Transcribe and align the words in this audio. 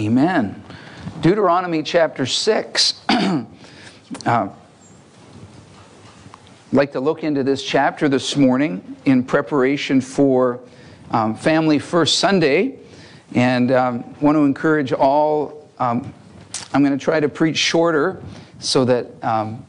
Amen. 0.00 0.64
Deuteronomy 1.20 1.82
chapter 1.82 2.24
6. 2.24 3.02
uh, 3.10 3.44
I'd 4.24 4.50
like 6.72 6.92
to 6.92 7.00
look 7.00 7.22
into 7.22 7.44
this 7.44 7.62
chapter 7.62 8.08
this 8.08 8.34
morning 8.34 8.96
in 9.04 9.22
preparation 9.22 10.00
for 10.00 10.60
um, 11.10 11.34
Family 11.34 11.78
First 11.78 12.18
Sunday. 12.18 12.78
And 13.34 13.72
um, 13.72 14.18
want 14.22 14.36
to 14.36 14.44
encourage 14.44 14.94
all, 14.94 15.68
um, 15.78 16.14
I'm 16.72 16.82
going 16.82 16.98
to 16.98 17.04
try 17.04 17.20
to 17.20 17.28
preach 17.28 17.58
shorter 17.58 18.22
so 18.58 18.86
that, 18.86 19.22
um, 19.22 19.66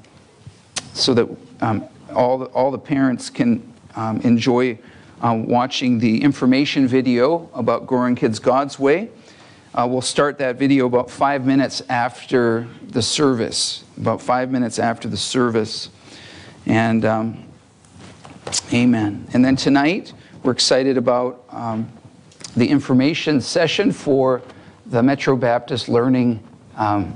so 0.93 1.13
that 1.13 1.27
um, 1.59 1.83
all, 2.15 2.37
the, 2.37 2.45
all 2.45 2.71
the 2.71 2.79
parents 2.79 3.29
can 3.29 3.69
um, 3.97 4.21
enjoy 4.21 4.79
watching 5.21 5.99
the 5.99 6.23
information 6.23 6.87
video 6.87 7.49
about 7.53 7.85
growing 7.85 8.15
kids 8.15 8.39
God's 8.39 8.79
way. 8.79 9.09
Uh, 9.73 9.87
we'll 9.89 10.01
start 10.01 10.37
that 10.37 10.57
video 10.57 10.85
about 10.85 11.09
five 11.09 11.45
minutes 11.45 11.81
after 11.87 12.67
the 12.89 13.01
service, 13.01 13.85
about 13.97 14.21
five 14.21 14.51
minutes 14.51 14.79
after 14.79 15.07
the 15.07 15.15
service. 15.15 15.89
And 16.65 17.05
um, 17.05 17.45
amen. 18.73 19.29
And 19.31 19.45
then 19.45 19.55
tonight, 19.55 20.11
we're 20.43 20.51
excited 20.51 20.97
about 20.97 21.45
um, 21.51 21.89
the 22.57 22.67
information 22.67 23.39
session 23.39 23.93
for 23.93 24.41
the 24.87 25.01
Metro 25.01 25.37
Baptist 25.37 25.87
Learning 25.87 26.45
um, 26.75 27.15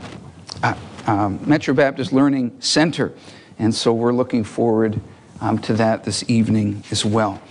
uh, 0.63 0.75
um, 1.07 1.41
Metro 1.45 1.73
Baptist 1.73 2.13
Learning 2.13 2.55
Center. 2.61 3.11
And 3.59 3.75
so 3.75 3.91
we're 3.91 4.13
looking 4.13 4.45
forward 4.45 5.01
um, 5.41 5.59
to 5.59 5.73
that 5.73 6.05
this 6.05 6.23
evening 6.29 6.85
as 6.89 7.03
well. 7.03 7.41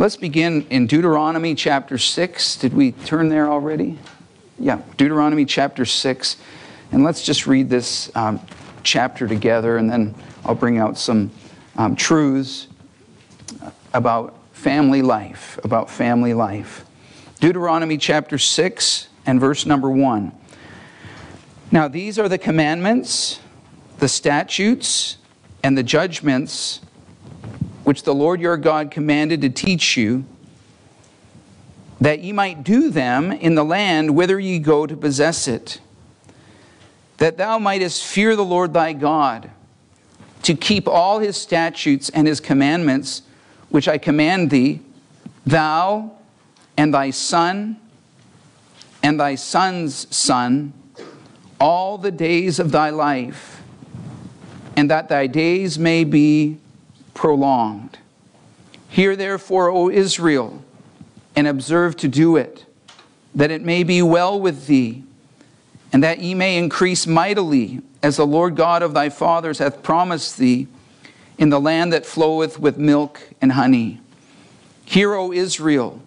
Let's 0.00 0.16
begin 0.16 0.66
in 0.68 0.88
Deuteronomy 0.88 1.54
chapter 1.54 1.96
6. 1.96 2.56
Did 2.56 2.74
we 2.74 2.90
turn 2.90 3.28
there 3.28 3.48
already? 3.48 3.98
Yeah, 4.58 4.80
Deuteronomy 4.96 5.44
chapter 5.44 5.84
6. 5.84 6.36
And 6.92 7.04
let's 7.04 7.22
just 7.22 7.46
read 7.46 7.68
this 7.68 8.10
um, 8.16 8.40
chapter 8.82 9.28
together, 9.28 9.76
and 9.76 9.90
then 9.90 10.14
I'll 10.44 10.54
bring 10.54 10.78
out 10.78 10.98
some 10.98 11.30
um, 11.76 11.94
truths 11.94 12.68
about 13.92 14.34
family 14.52 15.02
life, 15.02 15.58
about 15.64 15.90
family 15.90 16.34
life. 16.34 16.84
Deuteronomy 17.40 17.98
chapter 17.98 18.38
6 18.38 19.08
and 19.26 19.38
verse 19.38 19.66
number 19.66 19.90
1. 19.90 20.32
Now, 21.70 21.86
these 21.86 22.18
are 22.18 22.28
the 22.28 22.38
commandments, 22.38 23.40
the 23.98 24.08
statutes, 24.08 25.18
and 25.62 25.76
the 25.76 25.82
judgments 25.82 26.80
which 27.84 28.02
the 28.02 28.14
Lord 28.14 28.40
your 28.40 28.56
God 28.56 28.90
commanded 28.90 29.42
to 29.42 29.50
teach 29.50 29.96
you 29.96 30.24
that 32.00 32.20
ye 32.20 32.32
might 32.32 32.62
do 32.62 32.90
them 32.90 33.32
in 33.32 33.54
the 33.54 33.64
land 33.64 34.14
whither 34.14 34.38
ye 34.38 34.58
go 34.58 34.86
to 34.86 34.96
possess 34.96 35.48
it, 35.48 35.80
that 37.18 37.36
thou 37.36 37.58
mightest 37.58 38.04
fear 38.04 38.36
the 38.36 38.44
Lord 38.44 38.72
thy 38.72 38.92
God, 38.92 39.50
to 40.42 40.54
keep 40.54 40.86
all 40.86 41.18
his 41.18 41.36
statutes 41.36 42.08
and 42.10 42.26
his 42.26 42.40
commandments, 42.40 43.22
which 43.68 43.88
I 43.88 43.98
command 43.98 44.50
thee, 44.50 44.80
thou 45.44 46.12
and 46.76 46.94
thy 46.94 47.10
son 47.10 47.76
and 49.02 49.18
thy 49.18 49.34
son's 49.34 50.14
son, 50.14 50.72
all 51.60 51.98
the 51.98 52.10
days 52.10 52.58
of 52.58 52.70
thy 52.70 52.90
life, 52.90 53.62
and 54.76 54.90
that 54.90 55.08
thy 55.08 55.26
days 55.26 55.78
may 55.78 56.04
be 56.04 56.58
prolonged. 57.14 57.98
Hear 58.88 59.16
therefore, 59.16 59.70
O 59.70 59.90
Israel, 59.90 60.62
and 61.38 61.46
observe 61.46 61.96
to 61.96 62.08
do 62.08 62.34
it, 62.34 62.66
that 63.32 63.52
it 63.52 63.62
may 63.62 63.84
be 63.84 64.02
well 64.02 64.40
with 64.40 64.66
thee, 64.66 65.04
and 65.92 66.02
that 66.02 66.18
ye 66.18 66.34
may 66.34 66.58
increase 66.58 67.06
mightily, 67.06 67.80
as 68.02 68.16
the 68.16 68.26
Lord 68.26 68.56
God 68.56 68.82
of 68.82 68.92
thy 68.92 69.08
fathers 69.08 69.60
hath 69.60 69.80
promised 69.80 70.36
thee, 70.36 70.66
in 71.38 71.50
the 71.50 71.60
land 71.60 71.92
that 71.92 72.04
floweth 72.04 72.58
with 72.58 72.76
milk 72.76 73.20
and 73.40 73.52
honey. 73.52 74.00
Hear, 74.84 75.14
O 75.14 75.30
Israel, 75.30 76.02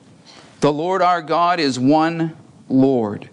the 0.60 0.74
Lord 0.74 1.02
our 1.02 1.22
God 1.22 1.62
is 1.62 1.80
one 1.80 2.36
Lord. 2.68 3.30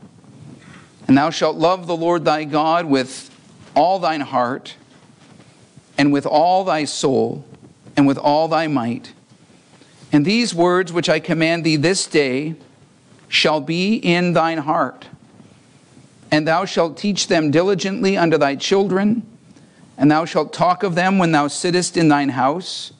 And 1.08 1.18
thou 1.18 1.30
shalt 1.30 1.56
love 1.56 1.88
the 1.88 1.96
Lord 1.96 2.24
thy 2.24 2.44
God 2.44 2.86
with 2.86 3.28
all 3.74 3.98
thine 3.98 4.20
heart, 4.20 4.76
and 5.98 6.12
with 6.12 6.26
all 6.26 6.62
thy 6.62 6.84
soul, 6.84 7.44
and 7.96 8.06
with 8.06 8.18
all 8.18 8.46
thy 8.46 8.68
might 8.68 9.14
and 10.12 10.24
these 10.24 10.54
words 10.54 10.92
which 10.92 11.08
I 11.08 11.20
command 11.20 11.64
thee 11.64 11.76
this 11.76 12.06
day 12.06 12.54
shall 13.28 13.60
be 13.60 13.94
in 13.96 14.32
thine 14.32 14.58
heart. 14.58 15.06
And 16.30 16.46
thou 16.46 16.64
shalt 16.64 16.96
teach 16.96 17.28
them 17.28 17.50
diligently 17.50 18.16
unto 18.16 18.38
thy 18.38 18.56
children, 18.56 19.26
and 19.96 20.10
thou 20.10 20.24
shalt 20.24 20.52
talk 20.52 20.82
of 20.82 20.94
them 20.94 21.18
when 21.18 21.32
thou 21.32 21.48
sittest 21.48 21.96
in 21.96 22.08
thine 22.08 22.30
house, 22.30 22.92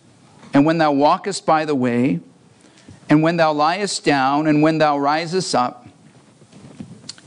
and 0.52 0.64
when 0.64 0.78
thou 0.78 0.92
walkest 0.92 1.47
by 1.47 1.64
the 1.64 1.74
way, 1.74 2.20
and 3.08 3.22
when 3.22 3.36
thou 3.36 3.52
liest 3.52 4.04
down, 4.04 4.47
and 4.47 4.62
when 4.62 4.78
thou 4.78 4.98
risest 4.98 5.54
up. 5.54 5.86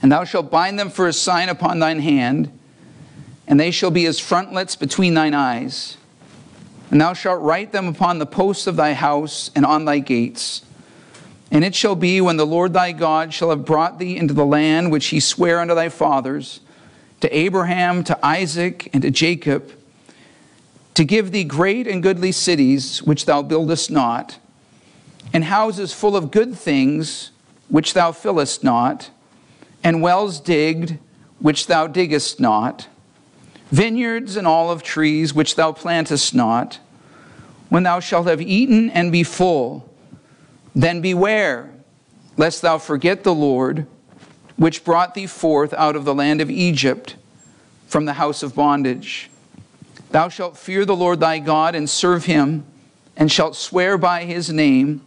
And 0.01 0.11
thou 0.11 0.23
shalt 0.23 0.49
bind 0.49 0.79
them 0.79 0.89
for 0.89 1.07
a 1.07 1.13
sign 1.13 1.49
upon 1.49 1.79
thine 1.79 1.99
hand, 1.99 2.51
and 3.47 3.59
they 3.59 3.71
shall 3.71 3.91
be 3.91 4.05
as 4.05 4.19
frontlets 4.19 4.75
between 4.75 5.13
thine 5.13 5.33
eyes. 5.33 5.97
And 6.91 6.99
thou 6.99 7.13
shalt 7.13 7.41
write 7.41 7.71
them 7.71 7.87
upon 7.87 8.19
the 8.19 8.25
posts 8.25 8.67
of 8.67 8.75
thy 8.75 8.93
house 8.93 9.49
and 9.55 9.65
on 9.65 9.85
thy 9.85 9.99
gates. 9.99 10.61
And 11.49 11.63
it 11.63 11.73
shall 11.73 11.95
be 11.95 12.19
when 12.19 12.35
the 12.35 12.45
Lord 12.45 12.73
thy 12.73 12.91
God 12.91 13.33
shall 13.33 13.49
have 13.49 13.65
brought 13.65 13.97
thee 13.97 14.17
into 14.17 14.33
the 14.33 14.45
land 14.45 14.91
which 14.91 15.07
he 15.07 15.21
sware 15.21 15.61
unto 15.61 15.73
thy 15.73 15.87
fathers, 15.87 16.59
to 17.21 17.35
Abraham, 17.35 18.03
to 18.03 18.25
Isaac, 18.25 18.89
and 18.93 19.01
to 19.03 19.11
Jacob, 19.11 19.71
to 20.93 21.05
give 21.05 21.31
thee 21.31 21.45
great 21.45 21.87
and 21.87 22.03
goodly 22.03 22.33
cities 22.33 23.01
which 23.03 23.25
thou 23.25 23.41
buildest 23.41 23.89
not, 23.89 24.37
and 25.33 25.45
houses 25.45 25.93
full 25.93 26.17
of 26.17 26.29
good 26.29 26.55
things 26.55 27.31
which 27.69 27.93
thou 27.93 28.11
fillest 28.11 28.65
not, 28.65 29.09
and 29.81 30.01
wells 30.01 30.41
digged 30.41 30.97
which 31.39 31.67
thou 31.67 31.87
diggest 31.87 32.39
not 32.39 32.87
vineyards 33.71 34.35
and 34.35 34.45
olive 34.45 34.83
trees 34.83 35.33
which 35.33 35.55
thou 35.55 35.71
plantest 35.71 36.35
not, 36.35 36.79
when 37.69 37.83
thou 37.83 37.99
shalt 37.99 38.27
have 38.27 38.41
eaten 38.41 38.89
and 38.89 39.11
be 39.11 39.23
full, 39.23 39.89
then 40.75 41.01
beware, 41.01 41.71
lest 42.37 42.61
thou 42.61 42.77
forget 42.77 43.23
the 43.23 43.33
Lord, 43.33 43.87
which 44.57 44.83
brought 44.83 45.15
thee 45.15 45.27
forth 45.27 45.73
out 45.73 45.95
of 45.95 46.05
the 46.05 46.13
land 46.13 46.41
of 46.41 46.51
Egypt 46.51 47.15
from 47.87 48.05
the 48.05 48.13
house 48.13 48.43
of 48.43 48.53
bondage. 48.53 49.29
Thou 50.11 50.27
shalt 50.27 50.57
fear 50.57 50.83
the 50.83 50.95
Lord 50.95 51.21
thy 51.21 51.39
God 51.39 51.73
and 51.73 51.89
serve 51.89 52.25
him, 52.25 52.65
and 53.15 53.31
shalt 53.31 53.55
swear 53.55 53.97
by 53.97 54.25
his 54.25 54.49
name. 54.49 55.01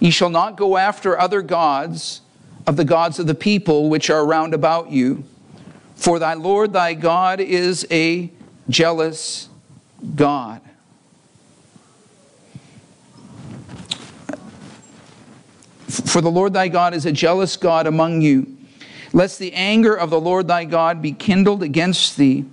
Ye 0.00 0.10
shall 0.10 0.30
not 0.30 0.56
go 0.56 0.76
after 0.76 1.18
other 1.18 1.42
gods 1.42 2.20
of 2.66 2.76
the 2.76 2.84
gods 2.84 3.18
of 3.20 3.28
the 3.28 3.34
people 3.34 3.88
which 3.88 4.10
are 4.10 4.26
round 4.26 4.54
about 4.54 4.90
you 4.90 5.24
for 5.96 6.18
thy 6.20 6.34
Lord 6.34 6.72
thy 6.72 6.94
God 6.94 7.40
is 7.40 7.84
a 7.90 8.30
jealous 8.68 9.48
God. 10.14 10.60
For 15.88 16.20
the 16.20 16.30
Lord 16.30 16.52
thy 16.52 16.68
God 16.68 16.94
is 16.94 17.06
a 17.06 17.12
jealous 17.12 17.56
God 17.56 17.86
among 17.86 18.20
you, 18.20 18.56
lest 19.12 19.38
the 19.38 19.52
anger 19.54 19.94
of 19.94 20.10
the 20.10 20.20
Lord 20.20 20.46
thy 20.46 20.64
God 20.64 21.00
be 21.00 21.12
kindled 21.12 21.62
against 21.62 22.16
thee, 22.16 22.44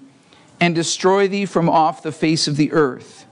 and 0.60 0.74
destroy 0.74 1.28
thee 1.28 1.46
from 1.46 1.70
off 1.70 2.02
the 2.02 2.12
face 2.12 2.48
of 2.48 2.56
the 2.56 2.72
earth. 2.72 3.26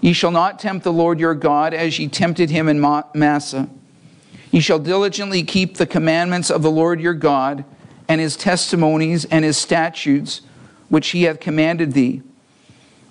Ye 0.00 0.12
shall 0.12 0.30
not 0.30 0.58
tempt 0.58 0.84
the 0.84 0.92
Lord 0.92 1.18
your 1.18 1.34
God 1.34 1.72
as 1.72 1.98
ye 1.98 2.08
tempted 2.08 2.50
him 2.50 2.68
in 2.68 2.80
Massah. 3.14 3.68
Ye 4.50 4.60
shall 4.60 4.78
diligently 4.78 5.42
keep 5.42 5.76
the 5.76 5.86
commandments 5.86 6.50
of 6.50 6.62
the 6.62 6.70
Lord 6.70 7.00
your 7.00 7.14
God 7.14 7.64
and 8.10 8.20
his 8.20 8.34
testimonies 8.34 9.24
and 9.26 9.44
his 9.44 9.56
statutes 9.56 10.40
which 10.88 11.10
he 11.10 11.22
hath 11.22 11.38
commanded 11.38 11.92
thee. 11.92 12.20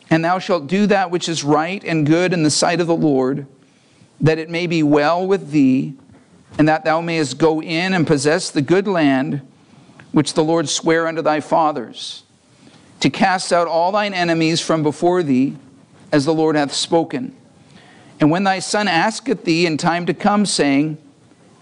And 0.10 0.25
thou 0.25 0.40
shalt 0.40 0.68
do 0.68 0.88
that 0.88 1.10
which 1.10 1.30
is 1.30 1.42
right 1.42 1.81
and 1.86 2.06
good 2.06 2.34
in 2.34 2.44
the 2.44 2.50
sight 2.50 2.81
of 2.81 2.88
the 2.88 2.96
Lord, 2.96 3.48
that 4.19 4.40
it 4.40 4.50
may 4.50 4.68
be 4.68 4.84
well 4.84 5.25
with 5.25 5.51
thee, 5.51 5.94
and 6.57 6.68
that 6.68 6.84
thou 6.84 7.00
mayest 7.00 7.38
go 7.38 7.62
in 7.62 7.94
and 7.94 8.06
possess 8.06 8.51
the 8.51 8.62
good 8.62 8.90
land 8.90 9.40
which 10.12 10.34
the 10.34 10.44
Lord 10.44 10.68
sware 10.68 11.07
unto 11.07 11.22
thy 11.22 11.40
fathers, 11.40 12.24
to 13.00 13.10
cast 13.10 13.54
out 13.54 13.69
all 13.69 13.94
thine 13.94 14.13
enemies 14.13 14.60
from 14.60 14.84
before 14.84 15.24
thee, 15.24 15.56
as 16.12 16.25
the 16.25 16.34
Lord 16.34 16.57
hath 16.57 16.74
spoken. 16.74 17.34
And 18.19 18.30
when 18.31 18.44
thy 18.44 18.60
son 18.60 18.90
asketh 18.90 19.45
thee 19.45 19.66
in 19.66 19.78
time 19.78 20.06
to 20.07 20.13
come, 20.13 20.45
saying, 20.45 20.98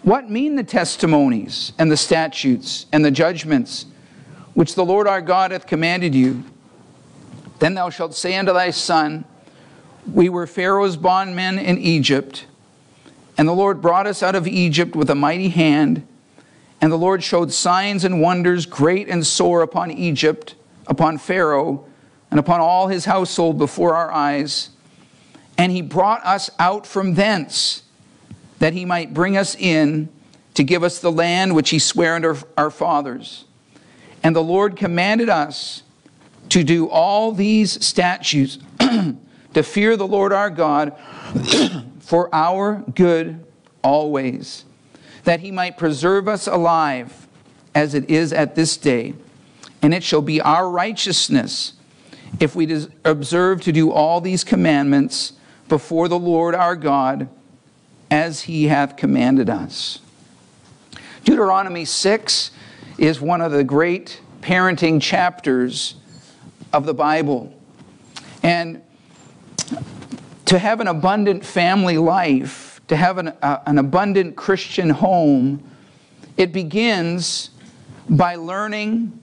what 0.07 0.29
mean 0.29 0.55
the 0.55 0.63
testimonies 0.63 1.73
and 1.77 1.91
the 1.91 1.97
statutes 1.97 2.85
and 2.93 3.03
the 3.03 3.11
judgments 3.11 3.87
which 4.53 4.73
the 4.73 4.85
Lord 4.85 5.05
our 5.05 5.19
God 5.19 5.51
hath 5.51 5.67
commanded 5.67 6.15
you? 6.15 6.45
Then 7.59 7.73
thou 7.73 7.89
shalt 7.89 8.15
say 8.15 8.37
unto 8.37 8.53
thy 8.53 8.71
son, 8.71 9.25
We 10.09 10.29
were 10.29 10.47
Pharaoh's 10.47 10.95
bondmen 10.95 11.59
in 11.59 11.77
Egypt, 11.77 12.45
and 13.37 13.49
the 13.49 13.53
Lord 13.53 13.81
brought 13.81 14.07
us 14.07 14.23
out 14.23 14.33
of 14.33 14.47
Egypt 14.47 14.95
with 14.95 15.09
a 15.09 15.15
mighty 15.15 15.49
hand, 15.49 16.07
And 16.79 16.89
the 16.89 16.97
Lord 16.97 17.21
showed 17.21 17.51
signs 17.51 18.05
and 18.05 18.21
wonders 18.21 18.65
great 18.65 19.09
and 19.09 19.27
sore 19.27 19.61
upon 19.61 19.91
Egypt, 19.91 20.55
upon 20.87 21.17
Pharaoh, 21.17 21.85
and 22.31 22.39
upon 22.39 22.61
all 22.61 22.87
his 22.87 23.03
household 23.03 23.57
before 23.57 23.93
our 23.93 24.13
eyes. 24.13 24.69
And 25.57 25.69
he 25.73 25.81
brought 25.81 26.25
us 26.25 26.49
out 26.59 26.87
from 26.87 27.15
thence, 27.15 27.83
that 28.59 28.73
he 28.73 28.85
might 28.85 29.13
bring 29.13 29.37
us 29.37 29.55
in 29.55 30.09
to 30.53 30.63
give 30.63 30.83
us 30.83 30.99
the 30.99 31.11
land 31.11 31.55
which 31.55 31.69
he 31.69 31.79
sware 31.79 32.15
unto 32.15 32.35
our 32.57 32.71
fathers. 32.71 33.45
And 34.23 34.35
the 34.35 34.43
Lord 34.43 34.75
commanded 34.75 35.29
us 35.29 35.83
to 36.49 36.63
do 36.63 36.89
all 36.89 37.31
these 37.31 37.85
statutes, 37.85 38.57
to 38.79 39.63
fear 39.63 39.95
the 39.95 40.07
Lord 40.07 40.33
our 40.33 40.49
God 40.49 40.97
for 41.99 42.33
our 42.33 42.83
good 42.95 43.45
always 43.83 44.65
that 45.27 45.41
he 45.41 45.51
might 45.51 45.77
preserve 45.77 46.25
us 46.29 46.47
alive 46.47 47.27
as 47.75 47.93
it 47.93 48.09
is 48.09 48.31
at 48.31 48.55
this 48.55 48.77
day. 48.77 49.13
And 49.81 49.93
it 49.93 50.01
shall 50.01 50.21
be 50.21 50.39
our 50.39 50.69
righteousness 50.69 51.73
if 52.39 52.55
we 52.55 52.87
observe 53.03 53.59
to 53.63 53.73
do 53.73 53.91
all 53.91 54.21
these 54.21 54.45
commandments 54.45 55.33
before 55.67 56.07
the 56.07 56.17
Lord 56.17 56.55
our 56.55 56.77
God 56.77 57.27
as 58.09 58.41
he 58.41 58.67
hath 58.67 58.95
commanded 58.95 59.49
us. 59.49 59.99
Deuteronomy 61.23 61.85
6 61.85 62.51
is 62.97 63.19
one 63.19 63.41
of 63.41 63.51
the 63.51 63.63
great 63.63 64.21
parenting 64.41 65.01
chapters 65.01 65.95
of 66.71 66.85
the 66.85 66.93
Bible. 66.93 67.53
And 68.43 68.81
to 70.45 70.57
have 70.57 70.79
an 70.79 70.87
abundant 70.87 71.45
family 71.45 71.97
life 71.97 72.67
to 72.87 72.95
have 72.95 73.17
an, 73.17 73.29
uh, 73.41 73.61
an 73.65 73.77
abundant 73.77 74.35
Christian 74.35 74.89
home, 74.89 75.63
it 76.37 76.51
begins 76.51 77.49
by 78.09 78.35
learning 78.35 79.19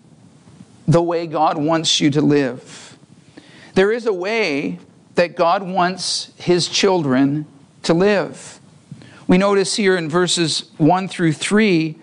the 0.86 1.02
way 1.02 1.26
God 1.26 1.56
wants 1.56 2.00
you 2.00 2.10
to 2.10 2.20
live. 2.20 2.98
There 3.75 3.90
is 3.90 4.06
a 4.06 4.12
way 4.12 4.78
that 5.14 5.36
God 5.36 5.62
wants 5.62 6.32
his 6.36 6.69
children 6.69 7.46
to 7.84 7.94
live. 7.94 8.60
We 9.26 9.38
notice 9.38 9.76
here 9.76 9.96
in 9.96 10.08
verses 10.08 10.70
1 10.76 11.08
through 11.08 11.32
3 11.32 11.96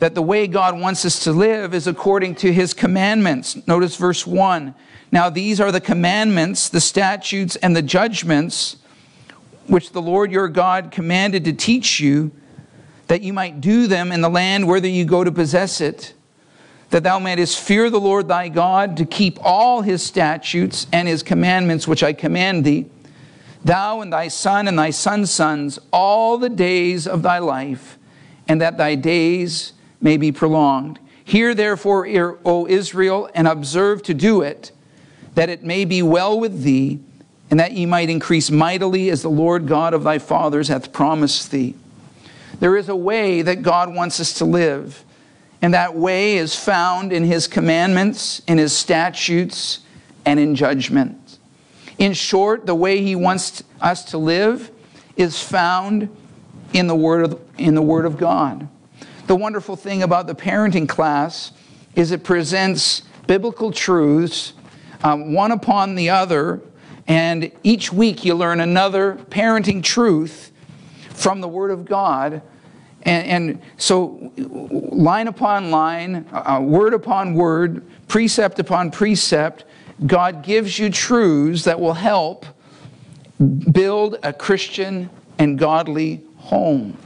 that 0.00 0.14
the 0.14 0.22
way 0.22 0.46
God 0.46 0.78
wants 0.78 1.04
us 1.04 1.24
to 1.24 1.32
live 1.32 1.72
is 1.74 1.86
according 1.86 2.34
to 2.36 2.52
his 2.52 2.74
commandments. 2.74 3.66
Notice 3.66 3.96
verse 3.96 4.26
1. 4.26 4.74
Now, 5.10 5.30
these 5.30 5.60
are 5.60 5.72
the 5.72 5.80
commandments, 5.80 6.68
the 6.68 6.80
statutes, 6.80 7.56
and 7.56 7.74
the 7.74 7.82
judgments 7.82 8.76
which 9.66 9.92
the 9.92 10.02
Lord 10.02 10.30
your 10.30 10.48
God 10.48 10.90
commanded 10.90 11.44
to 11.46 11.52
teach 11.52 12.00
you, 12.00 12.30
that 13.06 13.22
you 13.22 13.32
might 13.32 13.60
do 13.60 13.86
them 13.86 14.12
in 14.12 14.20
the 14.20 14.28
land 14.28 14.68
whither 14.68 14.88
you 14.88 15.04
go 15.04 15.24
to 15.24 15.32
possess 15.32 15.80
it, 15.80 16.14
that 16.90 17.02
thou 17.02 17.18
mayest 17.18 17.58
fear 17.58 17.88
the 17.90 18.00
Lord 18.00 18.28
thy 18.28 18.48
God, 18.48 18.96
to 18.98 19.04
keep 19.04 19.38
all 19.42 19.82
his 19.82 20.02
statutes 20.02 20.86
and 20.92 21.08
his 21.08 21.22
commandments 21.22 21.88
which 21.88 22.02
I 22.02 22.12
command 22.12 22.64
thee, 22.64 22.86
thou 23.64 24.00
and 24.00 24.12
thy 24.12 24.28
son 24.28 24.68
and 24.68 24.78
thy 24.78 24.90
son's 24.90 25.30
sons, 25.30 25.78
all 25.92 26.38
the 26.38 26.48
days 26.48 27.06
of 27.06 27.22
thy 27.22 27.38
life, 27.38 27.98
and 28.46 28.60
that 28.60 28.78
thy 28.78 28.94
days 28.94 29.72
may 30.00 30.16
be 30.16 30.32
prolonged. 30.32 30.98
Hear 31.24 31.54
therefore, 31.54 32.06
O 32.44 32.66
Israel, 32.66 33.28
and 33.34 33.46
observe 33.46 34.02
to 34.04 34.14
do 34.14 34.42
it, 34.42 34.72
that 35.34 35.50
it 35.50 35.62
may 35.62 35.84
be 35.84 36.02
well 36.02 36.38
with 36.38 36.62
thee 36.62 37.00
and 37.50 37.60
that 37.60 37.72
ye 37.72 37.86
might 37.86 38.10
increase 38.10 38.50
mightily 38.50 39.10
as 39.10 39.22
the 39.22 39.30
Lord 39.30 39.66
God 39.66 39.94
of 39.94 40.04
thy 40.04 40.18
fathers 40.18 40.68
hath 40.68 40.92
promised 40.92 41.50
thee. 41.50 41.74
There 42.60 42.76
is 42.76 42.88
a 42.88 42.96
way 42.96 43.42
that 43.42 43.62
God 43.62 43.94
wants 43.94 44.20
us 44.20 44.34
to 44.34 44.44
live, 44.44 45.04
and 45.62 45.72
that 45.72 45.94
way 45.94 46.36
is 46.36 46.54
found 46.54 47.12
in 47.12 47.24
his 47.24 47.46
commandments, 47.46 48.42
in 48.46 48.58
his 48.58 48.76
statutes, 48.76 49.80
and 50.24 50.38
in 50.38 50.54
judgment. 50.54 51.27
In 51.98 52.12
short, 52.12 52.66
the 52.66 52.74
way 52.74 53.02
he 53.02 53.14
wants 53.14 53.62
us 53.80 54.04
to 54.06 54.18
live 54.18 54.70
is 55.16 55.42
found 55.42 56.14
in 56.72 56.86
the 56.86 56.94
word 56.94 57.24
of, 57.24 57.40
in 57.58 57.74
the 57.74 57.82
word 57.82 58.06
of 58.06 58.16
God. 58.16 58.68
The 59.26 59.36
wonderful 59.36 59.76
thing 59.76 60.02
about 60.02 60.26
the 60.26 60.34
parenting 60.34 60.88
class 60.88 61.52
is 61.94 62.12
it 62.12 62.24
presents 62.24 63.02
biblical 63.26 63.72
truths 63.72 64.54
um, 65.02 65.32
one 65.32 65.52
upon 65.52 65.94
the 65.94 66.10
other 66.10 66.60
and 67.08 67.50
each 67.62 67.90
week 67.90 68.24
you 68.24 68.34
learn 68.34 68.60
another 68.60 69.14
parenting 69.30 69.82
truth 69.82 70.52
from 71.14 71.40
the 71.40 71.48
Word 71.48 71.70
of 71.70 71.86
God. 71.86 72.42
And, 73.02 73.26
and 73.26 73.62
so, 73.78 74.30
line 74.36 75.26
upon 75.26 75.70
line, 75.70 76.26
uh, 76.30 76.60
word 76.60 76.92
upon 76.92 77.34
word, 77.34 77.82
precept 78.08 78.58
upon 78.58 78.90
precept, 78.90 79.64
God 80.06 80.42
gives 80.42 80.78
you 80.78 80.90
truths 80.90 81.64
that 81.64 81.80
will 81.80 81.94
help 81.94 82.46
build 83.70 84.18
a 84.22 84.32
Christian 84.32 85.10
and 85.38 85.58
godly 85.58 86.22
home. 86.36 86.96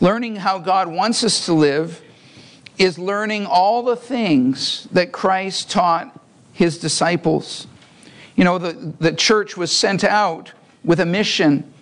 Learning 0.00 0.36
how 0.36 0.58
God 0.58 0.88
wants 0.88 1.24
us 1.24 1.46
to 1.46 1.52
live 1.52 2.02
is 2.78 2.98
learning 2.98 3.46
all 3.46 3.82
the 3.82 3.96
things 3.96 4.88
that 4.92 5.12
Christ 5.12 5.70
taught 5.70 6.18
his 6.52 6.78
disciples. 6.78 7.66
You 8.36 8.44
know, 8.44 8.58
the, 8.58 8.94
the 8.98 9.12
church 9.12 9.56
was 9.56 9.70
sent 9.70 10.04
out 10.04 10.52
with 10.84 11.00
a 11.00 11.06
mission. 11.06 11.72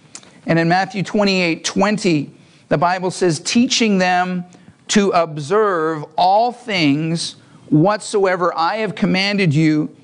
And 0.46 0.58
in 0.58 0.68
Matthew 0.68 1.02
28 1.02 1.64
20, 1.64 2.30
the 2.68 2.78
Bible 2.78 3.10
says, 3.10 3.40
teaching 3.40 3.98
them 3.98 4.44
to 4.88 5.10
observe 5.10 6.04
all 6.16 6.52
things 6.52 7.36
whatsoever 7.68 8.56
I 8.56 8.76
have 8.78 8.94
commanded 8.94 9.54
you, 9.54 9.94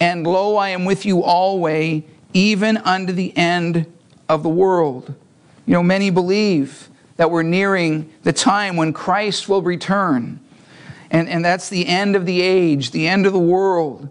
and 0.00 0.26
lo, 0.26 0.56
I 0.56 0.70
am 0.70 0.84
with 0.84 1.06
you 1.06 1.22
always, 1.22 2.02
even 2.32 2.76
unto 2.78 3.12
the 3.12 3.36
end 3.36 3.86
of 4.28 4.42
the 4.42 4.48
world. 4.48 5.14
You 5.66 5.74
know, 5.74 5.82
many 5.82 6.10
believe 6.10 6.88
that 7.16 7.30
we're 7.30 7.42
nearing 7.42 8.12
the 8.22 8.32
time 8.32 8.76
when 8.76 8.92
Christ 8.92 9.48
will 9.48 9.62
return. 9.62 10.40
And, 11.10 11.28
and 11.28 11.44
that's 11.44 11.68
the 11.68 11.86
end 11.86 12.16
of 12.16 12.26
the 12.26 12.40
age, 12.40 12.90
the 12.90 13.06
end 13.06 13.24
of 13.26 13.32
the 13.32 13.38
world. 13.38 14.08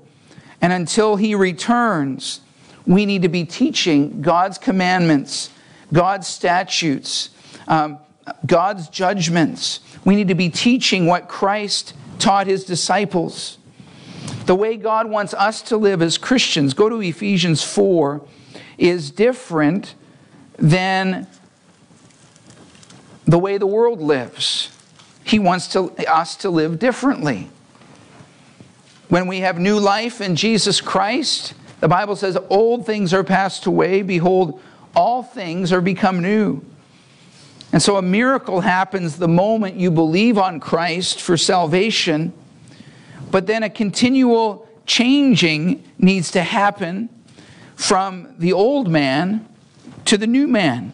And 0.62 0.72
until 0.72 1.18
he 1.18 1.36
returns, 1.36 2.40
we 2.88 3.06
need 3.06 3.24
to 3.24 3.30
be 3.30 3.44
teaching 3.44 4.22
God's 4.22 4.58
commandments, 4.58 5.50
God's 5.92 6.28
statutes, 6.28 7.30
um, 7.68 8.00
God's 8.46 8.88
judgments. 8.88 9.82
We 10.06 10.16
need 10.16 10.30
to 10.30 10.36
be 10.36 10.50
teaching 10.50 11.06
what 11.06 11.28
Christ 11.28 11.94
taught 12.20 12.48
his 12.48 12.64
disciples. 12.64 13.58
The 14.46 14.56
way 14.56 14.78
God 14.78 15.10
wants 15.10 15.34
us 15.34 15.62
to 15.64 15.78
live 15.78 16.02
as 16.02 16.18
Christians, 16.18 16.74
go 16.74 16.90
to 16.90 17.02
Ephesians 17.02 17.64
4, 17.64 18.22
is 18.78 19.12
different 19.12 19.96
than 20.58 21.28
the 23.26 23.40
way 23.40 23.58
the 23.58 23.68
world 23.68 24.02
lives. 24.02 24.70
He 25.24 25.40
wants 25.40 25.68
to, 25.70 25.92
us 26.12 26.36
to 26.38 26.50
live 26.50 26.80
differently. 26.80 27.50
When 29.08 29.28
we 29.28 29.40
have 29.40 29.60
new 29.60 29.80
life 29.80 30.22
in 30.22 30.36
Jesus 30.36 30.82
Christ, 30.82 31.54
the 31.80 31.88
Bible 31.88 32.16
says, 32.16 32.38
Old 32.50 32.86
things 32.86 33.14
are 33.14 33.24
passed 33.24 33.66
away. 33.66 34.02
Behold, 34.02 34.62
all 34.96 35.24
things 35.24 35.72
are 35.72 35.82
become 35.82 36.22
new. 36.22 36.64
And 37.74 37.82
so 37.82 37.98
a 37.98 38.04
miracle 38.04 38.62
happens 38.62 39.18
the 39.18 39.28
moment 39.28 39.76
you 39.76 39.90
believe 39.90 40.38
on 40.38 40.60
Christ 40.60 41.20
for 41.20 41.36
salvation, 41.36 42.32
but 43.32 43.48
then 43.48 43.64
a 43.64 43.70
continual 43.70 44.70
changing 44.86 45.84
needs 45.98 46.30
to 46.32 46.44
happen 46.44 47.10
from 47.76 48.36
the 48.38 48.54
old 48.54 48.90
man 48.90 49.48
to 50.06 50.20
the 50.20 50.28
new 50.28 50.48
man. 50.48 50.94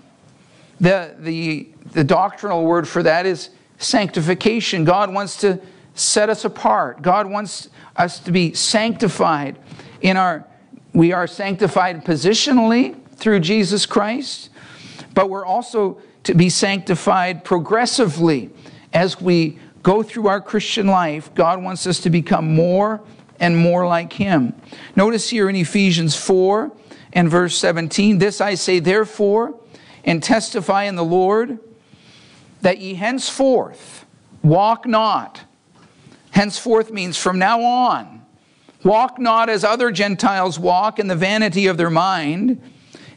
The, 0.79 1.15
the, 1.19 1.67
the 1.91 2.05
doctrinal 2.05 2.63
word 2.63 2.87
for 2.87 3.03
that 3.03 3.25
is 3.25 3.49
sanctification. 3.77 4.85
God 4.85 5.13
wants 5.13 5.35
to 5.41 5.59
set 5.95 6.29
us 6.29 6.45
apart. 6.45 7.01
God 7.01 7.29
wants 7.29 7.67
us 7.97 8.19
to 8.19 8.31
be 8.31 8.53
sanctified 8.53 9.59
in 10.01 10.15
our 10.15 10.45
we 10.93 11.11
are 11.11 11.27
sanctified 11.27 12.03
positionally 12.03 12.95
through 13.15 13.41
Jesus 13.41 13.85
Christ, 13.85 14.49
but 15.13 15.29
we're 15.29 15.45
also 15.45 16.01
to 16.23 16.33
be 16.33 16.49
sanctified 16.49 17.43
progressively 17.43 18.49
as 18.93 19.19
we 19.21 19.59
go 19.83 20.03
through 20.03 20.27
our 20.27 20.41
Christian 20.41 20.87
life. 20.87 21.33
God 21.35 21.63
wants 21.63 21.87
us 21.87 21.99
to 22.01 22.09
become 22.09 22.53
more 22.53 23.01
and 23.39 23.57
more 23.57 23.87
like 23.87 24.13
him. 24.13 24.53
Notice 24.95 25.29
here 25.29 25.49
in 25.49 25.55
Ephesians 25.55 26.15
4 26.15 26.71
and 27.13 27.29
verse 27.29 27.57
17, 27.57 28.17
this 28.17 28.41
I 28.41 28.55
say 28.55 28.79
therefore 28.79 29.59
and 30.03 30.21
testify 30.21 30.83
in 30.83 30.95
the 30.95 31.03
Lord 31.03 31.59
that 32.61 32.79
ye 32.79 32.95
henceforth 32.95 34.05
walk 34.43 34.85
not 34.85 35.43
Henceforth 36.31 36.91
means 36.91 37.17
from 37.17 37.39
now 37.39 37.61
on. 37.61 38.25
Walk 38.83 39.19
not 39.19 39.49
as 39.49 39.63
other 39.63 39.91
Gentiles 39.91 40.57
walk 40.57 40.99
in 40.99 41.07
the 41.07 41.15
vanity 41.15 41.67
of 41.67 41.77
their 41.77 41.89
mind, 41.89 42.61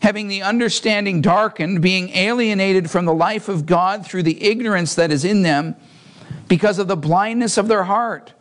having 0.03 0.27
the 0.27 0.43
understanding 0.43 1.21
darkened, 1.21 1.81
being 1.81 2.11
alienated 2.11 2.91
from 2.91 3.05
the 3.05 3.15
life 3.15 3.49
of 3.49 3.67
God 3.67 4.05
through 4.05 4.25
the 4.25 4.43
ignorance 4.43 4.97
that 4.97 5.13
is 5.13 5.25
in 5.25 5.43
them, 5.43 5.77
because 6.49 6.81
of 6.81 6.89
the 6.89 6.97
blindness 6.97 7.57
of 7.57 7.69
their 7.69 7.85
heart, 7.85 8.33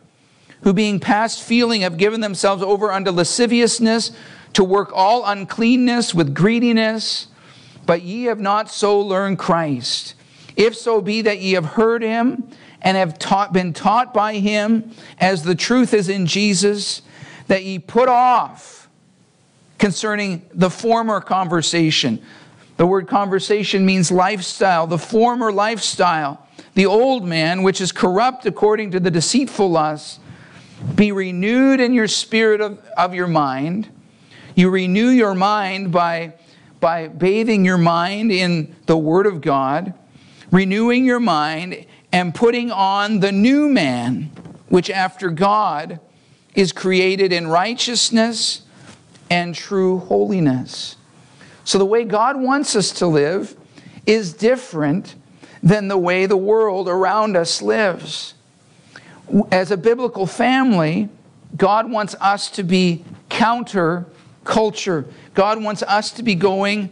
who 0.62 0.72
being 0.72 0.98
past 0.98 1.40
feeling 1.40 1.82
have 1.82 1.96
given 1.96 2.20
themselves 2.20 2.64
over 2.64 2.90
unto 2.90 3.12
lasciviousness 3.12 4.10
to 4.52 4.64
work 4.64 4.90
all 4.92 5.24
uncleanness 5.24 6.12
with 6.12 6.34
greediness. 6.34 7.28
But 7.86 8.02
ye 8.02 8.24
have 8.24 8.40
not 8.40 8.68
so 8.68 8.98
learned 8.98 9.38
Christ. 9.38 10.14
If 10.56 10.76
so 10.76 11.00
be 11.00 11.22
that 11.22 11.38
ye 11.38 11.52
have 11.52 11.64
heard 11.64 12.02
him 12.02 12.48
and 12.80 12.96
have 12.96 13.20
taught, 13.20 13.52
been 13.52 13.72
taught 13.72 14.12
by 14.12 14.34
him, 14.34 14.90
as 15.18 15.44
the 15.44 15.54
truth 15.54 15.94
is 15.94 16.08
in 16.08 16.26
Jesus, 16.26 17.02
that 17.46 17.62
ye 17.62 17.78
put 17.78 18.08
off 18.08 18.81
concerning 19.82 20.40
the 20.54 20.70
former 20.70 21.20
conversation. 21.20 22.22
The 22.76 22.86
word 22.86 23.08
conversation 23.08 23.84
means 23.84 24.12
lifestyle, 24.12 24.86
the 24.86 24.96
former 24.96 25.50
lifestyle, 25.50 26.46
the 26.74 26.86
old 26.86 27.26
man, 27.26 27.64
which 27.64 27.80
is 27.80 27.90
corrupt 27.90 28.46
according 28.46 28.92
to 28.92 29.00
the 29.00 29.10
deceitful 29.10 29.68
lust. 29.68 30.20
Be 30.94 31.10
renewed 31.10 31.80
in 31.80 31.94
your 31.94 32.06
spirit 32.06 32.60
of, 32.60 32.78
of 32.96 33.12
your 33.12 33.26
mind. 33.26 33.88
You 34.54 34.70
renew 34.70 35.08
your 35.08 35.34
mind 35.34 35.90
by, 35.90 36.34
by 36.78 37.08
bathing 37.08 37.64
your 37.64 37.76
mind 37.76 38.30
in 38.30 38.76
the 38.86 38.96
Word 38.96 39.26
of 39.26 39.40
God, 39.40 39.94
renewing 40.52 41.04
your 41.04 41.18
mind, 41.18 41.86
and 42.12 42.32
putting 42.32 42.70
on 42.70 43.18
the 43.18 43.32
new 43.32 43.68
man, 43.68 44.30
which 44.68 44.90
after 44.90 45.28
God 45.28 45.98
is 46.54 46.70
created 46.70 47.32
in 47.32 47.48
righteousness 47.48 48.62
and 49.32 49.54
true 49.54 49.96
holiness. 49.96 50.96
So, 51.64 51.78
the 51.78 51.86
way 51.86 52.04
God 52.04 52.38
wants 52.38 52.76
us 52.76 52.90
to 52.92 53.06
live 53.06 53.56
is 54.04 54.34
different 54.34 55.14
than 55.62 55.88
the 55.88 55.96
way 55.96 56.26
the 56.26 56.36
world 56.36 56.86
around 56.86 57.34
us 57.34 57.62
lives. 57.62 58.34
As 59.50 59.70
a 59.70 59.78
biblical 59.78 60.26
family, 60.26 61.08
God 61.56 61.90
wants 61.90 62.14
us 62.20 62.50
to 62.50 62.62
be 62.62 63.06
counter 63.30 64.04
culture. 64.44 65.06
God 65.32 65.62
wants 65.62 65.82
us 65.82 66.10
to 66.12 66.22
be 66.22 66.34
going 66.34 66.90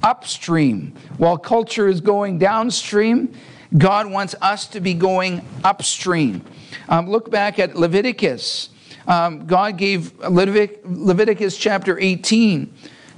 upstream. 0.00 0.94
While 1.16 1.38
culture 1.38 1.88
is 1.88 2.00
going 2.00 2.38
downstream, 2.38 3.34
God 3.76 4.06
wants 4.08 4.36
us 4.40 4.68
to 4.68 4.80
be 4.80 4.94
going 4.94 5.44
upstream. 5.64 6.44
Um, 6.88 7.10
look 7.10 7.32
back 7.32 7.58
at 7.58 7.74
Leviticus. 7.74 8.68
Um, 9.06 9.46
God 9.46 9.76
gave 9.76 10.12
Levit- 10.18 10.80
Leviticus 10.84 11.56
chapter 11.56 11.98
18. 11.98 12.72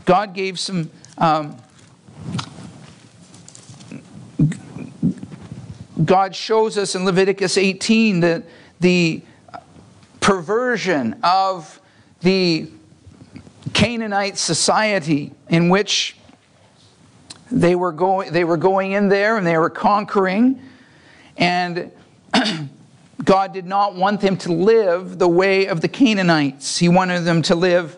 God 0.04 0.34
gave 0.34 0.58
some. 0.58 0.90
Um, 1.18 1.56
God 6.04 6.36
shows 6.36 6.76
us 6.76 6.94
in 6.94 7.04
Leviticus 7.04 7.56
18 7.56 8.20
that 8.20 8.44
the 8.80 9.22
perversion 10.20 11.18
of 11.22 11.80
the 12.20 12.68
Canaanite 13.72 14.36
society 14.36 15.32
in 15.48 15.68
which 15.68 16.16
they 17.50 17.74
were 17.74 17.92
going, 17.92 18.32
they 18.32 18.44
were 18.44 18.56
going 18.56 18.92
in 18.92 19.08
there 19.08 19.36
and 19.36 19.46
they 19.46 19.56
were 19.56 19.70
conquering, 19.70 20.60
and 21.36 21.90
God 23.24 23.52
did 23.52 23.66
not 23.66 23.94
want 23.94 24.20
them 24.20 24.36
to 24.38 24.52
live 24.52 25.18
the 25.18 25.28
way 25.28 25.66
of 25.66 25.80
the 25.80 25.88
Canaanites. 25.88 26.78
He 26.78 26.88
wanted 26.88 27.20
them 27.20 27.42
to 27.42 27.54
live 27.54 27.96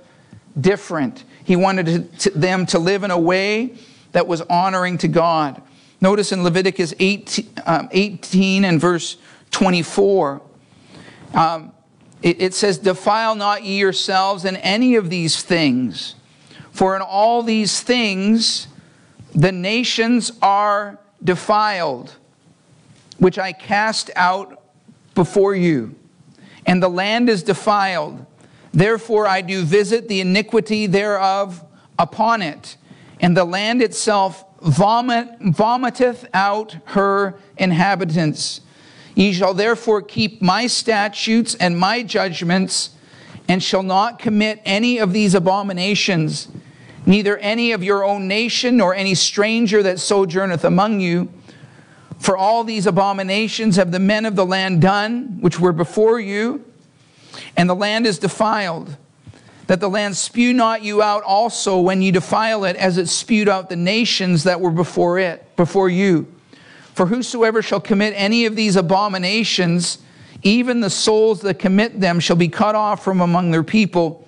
different. 0.59 1.25
He 1.45 1.57
wanted 1.57 2.19
to, 2.21 2.31
them 2.31 2.67
to 2.67 2.79
live 2.79 3.05
in 3.05 3.11
a 3.11 3.19
way 3.19 3.75
that 4.13 4.27
was 4.27 4.43
honoring 4.43 4.99
to 4.99 5.09
God. 5.09 5.61
Notice 6.01 6.31
in 6.31 6.45
Leviticus 6.45 6.95
18, 6.99 7.51
um, 7.67 7.89
18 7.91 8.65
and 8.65 8.81
verse 8.81 9.17
24, 9.51 10.41
um, 11.35 11.73
it, 12.23 12.41
it 12.41 12.55
says, 12.55 12.79
Defile 12.79 13.35
not 13.35 13.65
ye 13.65 13.79
yourselves 13.79 14.45
in 14.45 14.57
any 14.57 14.95
of 14.95 15.11
these 15.11 15.43
things, 15.43 16.15
for 16.71 16.95
in 16.95 17.03
all 17.03 17.43
these 17.43 17.81
things 17.81 18.69
the 19.35 19.53
nations 19.53 20.33
are 20.41 20.99
defiled, 21.23 22.15
which 23.19 23.39
I 23.39 23.53
cast 23.53 24.11
out 24.15 24.58
before 25.19 25.53
you, 25.53 25.97
and 26.65 26.81
the 26.81 26.89
land 26.89 27.29
is 27.29 27.43
defiled. 27.43 28.25
Therefore 28.71 29.27
I 29.27 29.41
do 29.41 29.65
visit 29.65 30.07
the 30.07 30.21
iniquity 30.21 30.87
thereof 30.87 31.65
upon 31.99 32.41
it, 32.41 32.77
and 33.19 33.37
the 33.37 33.45
land 33.45 33.83
itself 33.83 34.45
vomit, 34.63 35.29
vomiteth 35.41 36.25
out 36.33 36.77
her 36.85 37.35
inhabitants. 37.57 38.61
Ye 39.17 39.33
shall 39.33 39.55
therefore 39.55 40.03
keep 40.03 40.41
my 40.41 40.69
statutes 40.69 41.57
and 41.57 41.77
my 41.77 42.05
judgments, 42.05 42.91
and 43.49 43.61
shall 43.61 43.83
not 43.83 44.21
commit 44.21 44.63
any 44.65 44.99
of 44.99 45.13
these 45.13 45.35
abominations, 45.35 46.47
neither 47.07 47.37
any 47.39 47.73
of 47.73 47.83
your 47.83 48.05
own 48.05 48.29
nation, 48.29 48.77
nor 48.77 48.95
any 48.95 49.17
stranger 49.17 49.83
that 49.83 49.99
sojourneth 49.99 50.63
among 50.63 51.01
you. 51.01 51.29
For 52.19 52.37
all 52.37 52.65
these 52.65 52.87
abominations 52.87 53.77
have 53.77 53.93
the 53.93 53.99
men 53.99 54.27
of 54.27 54.37
the 54.37 54.47
land 54.47 54.83
done, 54.83 55.39
which 55.41 55.61
were 55.61 55.73
before 55.73 56.19
you, 56.19 56.65
and 57.57 57.69
the 57.69 57.75
land 57.75 58.07
is 58.07 58.19
defiled 58.19 58.97
that 59.69 59.81
the 59.81 59.89
land 59.89 60.17
spew 60.17 60.55
not 60.55 60.83
you 60.83 61.03
out 61.03 61.23
also 61.23 61.79
when 61.79 62.01
you 62.01 62.11
defile 62.11 62.65
it, 62.65 62.75
as 62.77 62.97
it 62.97 63.07
spewed 63.07 63.49
out 63.49 63.69
the 63.69 63.77
nations 63.77 64.45
that 64.45 64.61
were 64.61 64.71
before 64.71 65.19
it, 65.19 65.45
before 65.57 65.91
you. 65.91 66.27
For 66.95 67.07
whosoever 67.07 67.61
shall 67.61 67.81
commit 67.81 68.15
any 68.17 68.47
of 68.47 68.57
these 68.57 68.77
abominations, 68.77 69.99
even 70.43 70.81
the 70.81 70.89
souls 70.89 71.43
that 71.43 71.59
commit 71.59 72.01
them 72.01 72.19
shall 72.19 72.35
be 72.35 72.49
cut 72.49 72.75
off 72.75 73.05
from 73.05 73.21
among 73.21 73.51
their 73.51 73.63
people. 73.63 74.27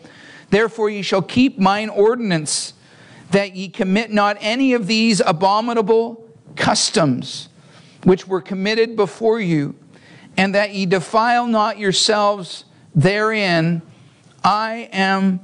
Therefore 0.50 0.90
ye 0.90 1.00
shall 1.00 1.22
keep 1.22 1.58
mine 1.58 1.88
ordinance, 1.88 2.74
that 3.30 3.56
ye 3.56 3.70
commit 3.70 4.12
not 4.12 4.36
any 4.40 4.74
of 4.74 4.86
these 4.86 5.20
abominable 5.20 6.28
customs 6.54 7.48
which 8.04 8.26
were 8.26 8.40
committed 8.40 8.96
before 8.96 9.40
you, 9.40 9.74
and 10.36 10.54
that 10.54 10.74
ye 10.74 10.86
defile 10.86 11.46
not 11.46 11.78
yourselves 11.78 12.64
therein 12.94 13.82
I 14.42 14.88
am 14.92 15.40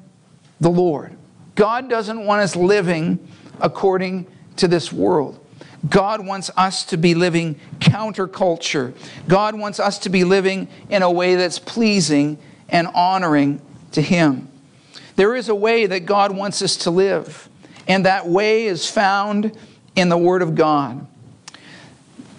the 0.61 0.71
Lord. 0.71 1.17
God 1.55 1.89
doesn't 1.89 2.25
want 2.25 2.43
us 2.43 2.57
living 2.57 3.19
according 3.61 4.27
to 4.57 4.69
this 4.69 4.93
world. 4.93 5.39
God 5.89 6.27
wants 6.27 6.51
us 6.57 6.85
to 6.87 6.97
be 6.97 7.15
living 7.15 7.61
counterculture. 7.79 8.95
God 9.29 9.55
wants 9.55 9.79
us 9.79 9.99
to 10.01 10.09
be 10.09 10.25
living 10.25 10.69
in 10.89 11.03
a 11.03 11.11
way 11.11 11.37
that's 11.37 11.59
pleasing 11.59 12.39
and 12.69 12.89
honoring 12.89 13.61
to 13.93 14.03
Him. 14.03 14.49
There 15.17 15.35
is 15.35 15.49
a 15.49 15.55
way 15.55 15.87
that 15.87 16.01
God 16.01 16.37
wants 16.37 16.61
us 16.63 16.77
to 16.79 16.91
live, 16.91 17.49
and 17.87 18.05
that 18.05 18.27
way 18.27 18.65
is 18.67 18.91
found 18.91 19.57
in 19.95 20.09
the 20.09 20.19
Word 20.19 20.43
of 20.43 20.55
God. 20.55 21.07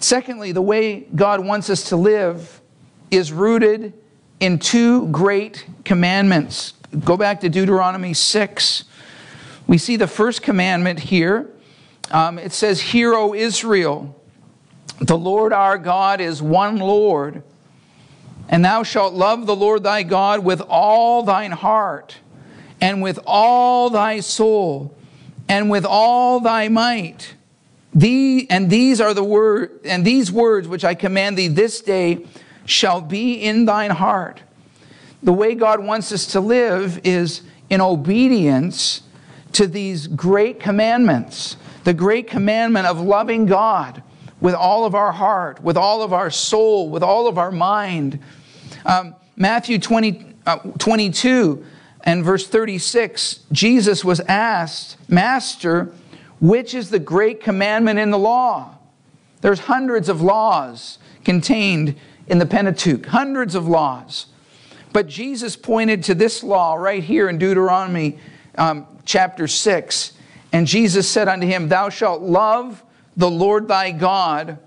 Secondly, 0.00 0.52
the 0.52 0.62
way 0.62 1.00
God 1.14 1.44
wants 1.44 1.70
us 1.70 1.88
to 1.88 1.96
live 1.96 2.60
is 3.10 3.32
rooted 3.32 3.92
in 4.40 4.58
two 4.58 5.08
great 5.08 5.66
commandments. 5.84 6.74
Go 7.04 7.16
back 7.16 7.40
to 7.40 7.48
Deuteronomy 7.48 8.14
6. 8.14 8.84
We 9.66 9.78
see 9.78 9.96
the 9.96 10.06
first 10.06 10.42
commandment 10.42 11.00
here. 11.00 11.50
Um, 12.10 12.38
it 12.38 12.52
says, 12.52 12.80
Hear, 12.80 13.14
O 13.14 13.34
Israel, 13.34 14.14
the 15.00 15.18
Lord 15.18 15.52
our 15.52 15.76
God 15.76 16.20
is 16.20 16.40
one 16.40 16.78
Lord, 16.78 17.42
and 18.48 18.64
thou 18.64 18.82
shalt 18.82 19.14
love 19.14 19.46
the 19.46 19.56
Lord 19.56 19.82
thy 19.82 20.04
God 20.04 20.44
with 20.44 20.62
all 20.62 21.22
thine 21.22 21.52
heart, 21.52 22.16
and 22.80 23.02
with 23.02 23.18
all 23.26 23.90
thy 23.90 24.20
soul, 24.20 24.96
and 25.48 25.68
with 25.68 25.84
all 25.84 26.40
thy 26.40 26.68
might. 26.68 27.34
Thee, 27.94 28.46
and 28.50 28.70
these 28.70 29.00
are 29.00 29.14
the 29.14 29.24
word, 29.24 29.80
and 29.84 30.04
these 30.04 30.30
words 30.30 30.68
which 30.68 30.84
I 30.84 30.94
command 30.94 31.38
thee 31.38 31.48
this 31.48 31.80
day 31.80 32.26
shall 32.64 33.00
be 33.00 33.34
in 33.34 33.64
thine 33.64 33.90
heart. 33.90 34.42
The 35.22 35.32
way 35.32 35.54
God 35.54 35.82
wants 35.82 36.12
us 36.12 36.26
to 36.26 36.40
live 36.40 37.00
is 37.02 37.42
in 37.70 37.80
obedience 37.80 39.02
to 39.52 39.66
these 39.66 40.06
great 40.06 40.60
commandments. 40.60 41.56
The 41.84 41.94
great 41.94 42.28
commandment 42.28 42.86
of 42.86 43.00
loving 43.00 43.46
God 43.46 44.02
with 44.40 44.54
all 44.54 44.84
of 44.84 44.94
our 44.94 45.12
heart, 45.12 45.62
with 45.62 45.76
all 45.76 46.02
of 46.02 46.12
our 46.12 46.30
soul, 46.30 46.90
with 46.90 47.02
all 47.02 47.26
of 47.26 47.38
our 47.38 47.50
mind. 47.50 48.20
Um, 48.84 49.16
Matthew 49.36 49.78
20, 49.78 50.34
uh, 50.46 50.58
22 50.78 51.64
and 52.04 52.24
verse 52.24 52.46
36, 52.46 53.40
Jesus 53.50 54.04
was 54.04 54.20
asked, 54.20 54.96
Master, 55.08 55.92
which 56.40 56.74
is 56.74 56.90
the 56.90 56.98
great 56.98 57.42
commandment 57.42 57.98
in 57.98 58.10
the 58.10 58.18
law? 58.18 58.76
There's 59.40 59.60
hundreds 59.60 60.08
of 60.08 60.20
laws 60.20 60.98
contained 61.24 61.96
in 62.26 62.38
the 62.38 62.46
Pentateuch, 62.46 63.06
hundreds 63.06 63.54
of 63.54 63.66
laws. 63.66 64.26
But 64.92 65.06
Jesus 65.06 65.56
pointed 65.56 66.02
to 66.04 66.14
this 66.14 66.42
law 66.42 66.74
right 66.74 67.02
here 67.02 67.28
in 67.28 67.38
Deuteronomy 67.38 68.18
um, 68.56 68.86
chapter 69.04 69.46
6, 69.46 70.12
And 70.52 70.66
Jesus 70.66 71.08
said 71.08 71.28
unto 71.28 71.46
him, 71.46 71.68
Thou 71.68 71.88
shalt 71.88 72.22
love 72.22 72.82
the 73.16 73.30
Lord 73.30 73.68
thy 73.68 73.90
God 73.90 74.58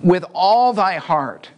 with 0.00 0.24
all 0.34 0.72
thy 0.72 0.96
heart, 0.96 1.48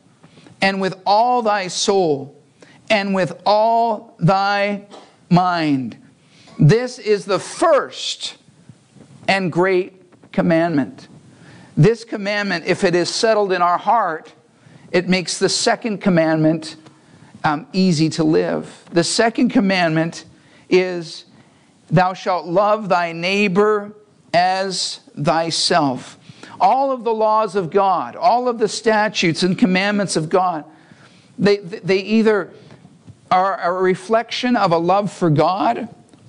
and 0.63 0.81
with 0.81 0.95
all 1.05 1.43
thy 1.43 1.69
soul, 1.69 2.41
and 2.89 3.15
with 3.15 3.41
all 3.45 4.15
thy 4.19 4.87
mind. 5.29 5.97
This 6.59 6.99
is 6.99 7.25
the 7.25 7.39
first 7.39 8.37
and 9.29 9.51
great 9.51 10.33
commandment. 10.33 11.09
This 11.77 12.05
commandment, 12.05 12.65
if 12.67 12.85
it 12.85 12.95
is 12.95 13.09
settled 13.09 13.53
in 13.53 13.63
our 13.63 13.79
heart, 13.79 14.33
it 14.91 15.09
makes 15.09 15.39
the 15.39 15.49
second 15.49 15.99
commandment 15.99 16.77
um, 17.45 17.67
easy 17.73 18.09
to 18.11 18.25
live. 18.25 18.85
The 18.93 19.05
second 19.05 19.51
commandment 19.51 20.25
is, 20.69 21.25
Thou 21.91 22.15
shalt 22.15 22.47
love 22.47 22.89
thy 22.89 23.13
neighbor 23.13 23.93
as 24.35 25.01
thyself. 25.21 26.19
All 26.61 26.91
of 26.91 27.05
the 27.05 27.13
laws 27.13 27.55
of 27.55 27.71
God, 27.71 28.17
all 28.17 28.49
of 28.49 28.59
the 28.59 28.69
statutes 28.69 29.43
and 29.43 29.59
commandments 29.59 30.17
of 30.17 30.29
God, 30.29 30.65
they, 31.39 31.59
they 31.59 31.99
either 31.99 32.51
are 33.31 33.61
a 33.61 33.73
reflection 33.73 34.57
of 34.57 34.73
a 34.73 34.79
love 34.79 35.13
for 35.13 35.31
God 35.31 35.89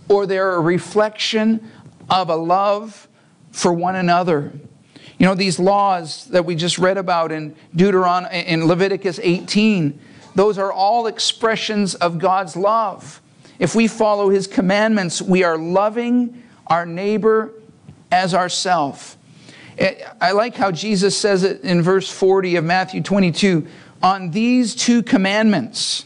or 0.10 0.26
they're 0.26 0.56
a 0.56 0.60
reflection 0.60 1.72
of 2.10 2.30
a 2.30 2.36
love 2.36 3.08
for 3.52 3.74
one 3.74 3.96
another. 3.96 4.54
You 5.18 5.26
know, 5.26 5.36
these 5.36 5.60
laws 5.60 6.26
that 6.26 6.46
we 6.46 6.56
just 6.56 6.78
read 6.78 6.98
about 6.98 7.32
in 7.32 7.56
Deuteronomy, 7.76 8.40
in 8.40 8.66
Leviticus 8.66 9.20
18, 9.22 10.00
those 10.36 10.58
are 10.58 10.72
all 10.72 11.08
expressions 11.08 11.96
of 11.96 12.20
God's 12.20 12.56
love. 12.56 13.22
If 13.58 13.74
we 13.74 13.88
follow 13.88 14.30
his 14.30 14.46
commandments, 14.46 15.22
we 15.22 15.44
are 15.44 15.58
loving 15.58 16.44
our 16.68 16.86
neighbor 16.86 17.52
as 18.12 18.36
ourself. 18.36 19.18
Eh, 19.80 20.04
I 20.22 20.32
like 20.34 20.56
how 20.56 20.72
Jesus 20.72 21.18
says 21.18 21.44
it 21.44 21.62
in 21.62 21.82
verse 21.82 22.10
40 22.10 22.58
of 22.58 22.64
Matthew 22.64 23.02
22 23.02 23.68
on 24.02 24.30
these 24.32 24.76
two 24.76 25.02
commandments 25.02 26.06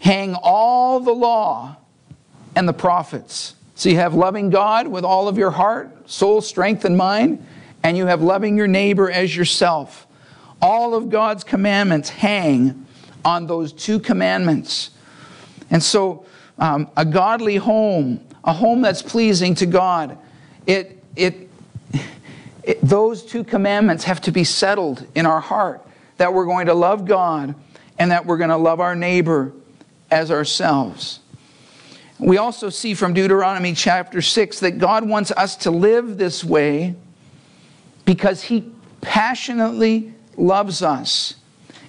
hang 0.00 0.34
all 0.34 1.00
the 1.00 1.12
law 1.12 1.76
and 2.54 2.68
the 2.68 2.72
prophets. 2.72 3.54
So 3.78 3.88
you 3.88 3.94
have 3.94 4.12
loving 4.12 4.50
God 4.50 4.88
with 4.88 5.04
all 5.04 5.28
of 5.28 5.38
your 5.38 5.52
heart, 5.52 6.10
soul, 6.10 6.40
strength, 6.40 6.84
and 6.84 6.96
mind, 6.96 7.46
and 7.84 7.96
you 7.96 8.06
have 8.06 8.20
loving 8.20 8.56
your 8.56 8.66
neighbor 8.66 9.08
as 9.08 9.36
yourself. 9.36 10.08
All 10.60 10.96
of 10.96 11.10
God's 11.10 11.44
commandments 11.44 12.08
hang 12.08 12.86
on 13.24 13.46
those 13.46 13.72
two 13.72 14.00
commandments. 14.00 14.90
And 15.70 15.80
so, 15.80 16.26
um, 16.58 16.90
a 16.96 17.04
godly 17.04 17.54
home, 17.54 18.20
a 18.42 18.52
home 18.52 18.82
that's 18.82 19.00
pleasing 19.00 19.54
to 19.54 19.66
God, 19.66 20.18
it, 20.66 21.00
it, 21.14 21.48
it, 22.64 22.80
those 22.82 23.24
two 23.24 23.44
commandments 23.44 24.02
have 24.02 24.20
to 24.22 24.32
be 24.32 24.42
settled 24.42 25.06
in 25.14 25.24
our 25.24 25.40
heart 25.40 25.86
that 26.16 26.34
we're 26.34 26.46
going 26.46 26.66
to 26.66 26.74
love 26.74 27.04
God 27.04 27.54
and 27.96 28.10
that 28.10 28.26
we're 28.26 28.38
going 28.38 28.50
to 28.50 28.56
love 28.56 28.80
our 28.80 28.96
neighbor 28.96 29.52
as 30.10 30.32
ourselves. 30.32 31.20
We 32.18 32.36
also 32.36 32.68
see 32.68 32.94
from 32.94 33.14
Deuteronomy 33.14 33.74
chapter 33.74 34.20
6 34.20 34.60
that 34.60 34.78
God 34.78 35.08
wants 35.08 35.30
us 35.30 35.54
to 35.58 35.70
live 35.70 36.18
this 36.18 36.42
way 36.42 36.96
because 38.04 38.42
He 38.42 38.72
passionately 39.00 40.12
loves 40.36 40.82
us 40.82 41.36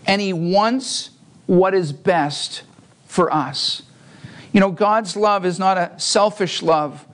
and 0.05 0.21
He 0.21 0.33
wants 0.33 1.09
what 1.47 1.73
is 1.73 1.91
best 1.91 2.61
for 3.07 3.33
us. 3.33 3.81
You 4.53 4.59
know, 4.59 4.71
God's 4.71 5.15
love 5.15 5.45
is 5.45 5.57
not 5.57 5.77
a 5.77 5.93
selfish 5.97 6.61
love. 6.61 7.05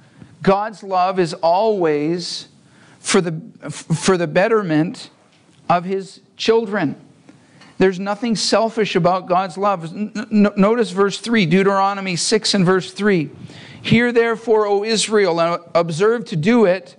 God's 0.42 0.84
love 0.84 1.18
is 1.18 1.34
always 1.36 2.50
for 3.00 3.22
the, 3.22 3.32
for 3.70 4.18
the 4.18 4.28
betterment 4.28 5.10
of 5.70 5.86
His 5.86 6.20
children. 6.36 7.00
There's 7.78 8.00
nothing 8.00 8.36
selfish 8.36 8.96
about 8.96 9.28
God's 9.28 9.58
love. 9.58 9.94
Notice 10.32 10.92
verse 10.92 11.20
3, 11.20 11.46
Deuteronomy 11.46 12.16
6 12.16 12.54
and 12.54 12.66
verse 12.66 12.92
3. 12.92 13.30
Hear 13.82 14.12
therefore, 14.12 14.66
O 14.66 14.84
Israel, 14.84 15.40
and 15.42 15.62
observe 15.76 16.26
to 16.26 16.36
do 16.36 16.66
it, 16.66 16.96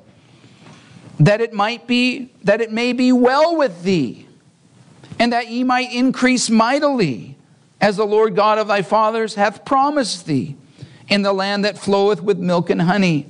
that 1.18 1.40
it 1.40 1.52
might 1.52 1.86
be, 1.86 2.30
that 2.44 2.60
it 2.60 2.70
may 2.70 2.92
be 2.92 3.10
well 3.10 3.56
with 3.56 3.82
thee, 3.82 4.28
and 5.18 5.32
that 5.32 5.48
ye 5.48 5.64
might 5.64 5.92
increase 5.92 6.50
mightily, 6.50 7.36
as 7.80 7.96
the 7.96 8.06
Lord 8.06 8.36
God 8.36 8.58
of 8.58 8.68
thy 8.68 8.82
fathers 8.82 9.34
hath 9.34 9.64
promised 9.64 10.26
thee, 10.26 10.56
in 11.08 11.22
the 11.22 11.32
land 11.32 11.64
that 11.64 11.78
floweth 11.78 12.20
with 12.20 12.38
milk 12.38 12.68
and 12.68 12.82
honey. 12.82 13.26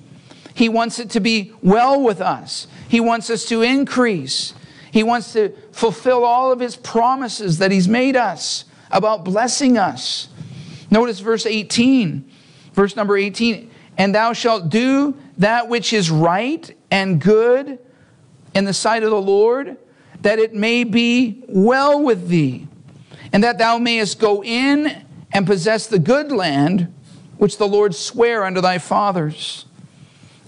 He 0.52 0.68
wants 0.68 0.98
it 0.98 1.10
to 1.10 1.20
be 1.20 1.52
well 1.62 2.00
with 2.00 2.20
us. 2.20 2.66
He 2.88 2.98
wants 2.98 3.30
us 3.30 3.44
to 3.46 3.62
increase. 3.62 4.54
He 4.96 5.02
wants 5.02 5.34
to 5.34 5.50
fulfill 5.72 6.24
all 6.24 6.50
of 6.52 6.58
his 6.58 6.74
promises 6.74 7.58
that 7.58 7.70
he's 7.70 7.86
made 7.86 8.16
us 8.16 8.64
about 8.90 9.26
blessing 9.26 9.76
us. 9.76 10.28
Notice 10.90 11.20
verse 11.20 11.44
18, 11.44 12.26
verse 12.72 12.96
number 12.96 13.14
18. 13.14 13.70
And 13.98 14.14
thou 14.14 14.32
shalt 14.32 14.70
do 14.70 15.14
that 15.36 15.68
which 15.68 15.92
is 15.92 16.10
right 16.10 16.74
and 16.90 17.20
good 17.20 17.78
in 18.54 18.64
the 18.64 18.72
sight 18.72 19.02
of 19.02 19.10
the 19.10 19.20
Lord, 19.20 19.76
that 20.22 20.38
it 20.38 20.54
may 20.54 20.82
be 20.82 21.44
well 21.46 22.02
with 22.02 22.28
thee, 22.28 22.66
and 23.34 23.44
that 23.44 23.58
thou 23.58 23.76
mayest 23.76 24.18
go 24.18 24.42
in 24.42 25.04
and 25.30 25.46
possess 25.46 25.86
the 25.88 25.98
good 25.98 26.32
land 26.32 26.90
which 27.36 27.58
the 27.58 27.68
Lord 27.68 27.94
sware 27.94 28.46
unto 28.46 28.62
thy 28.62 28.78
fathers. 28.78 29.66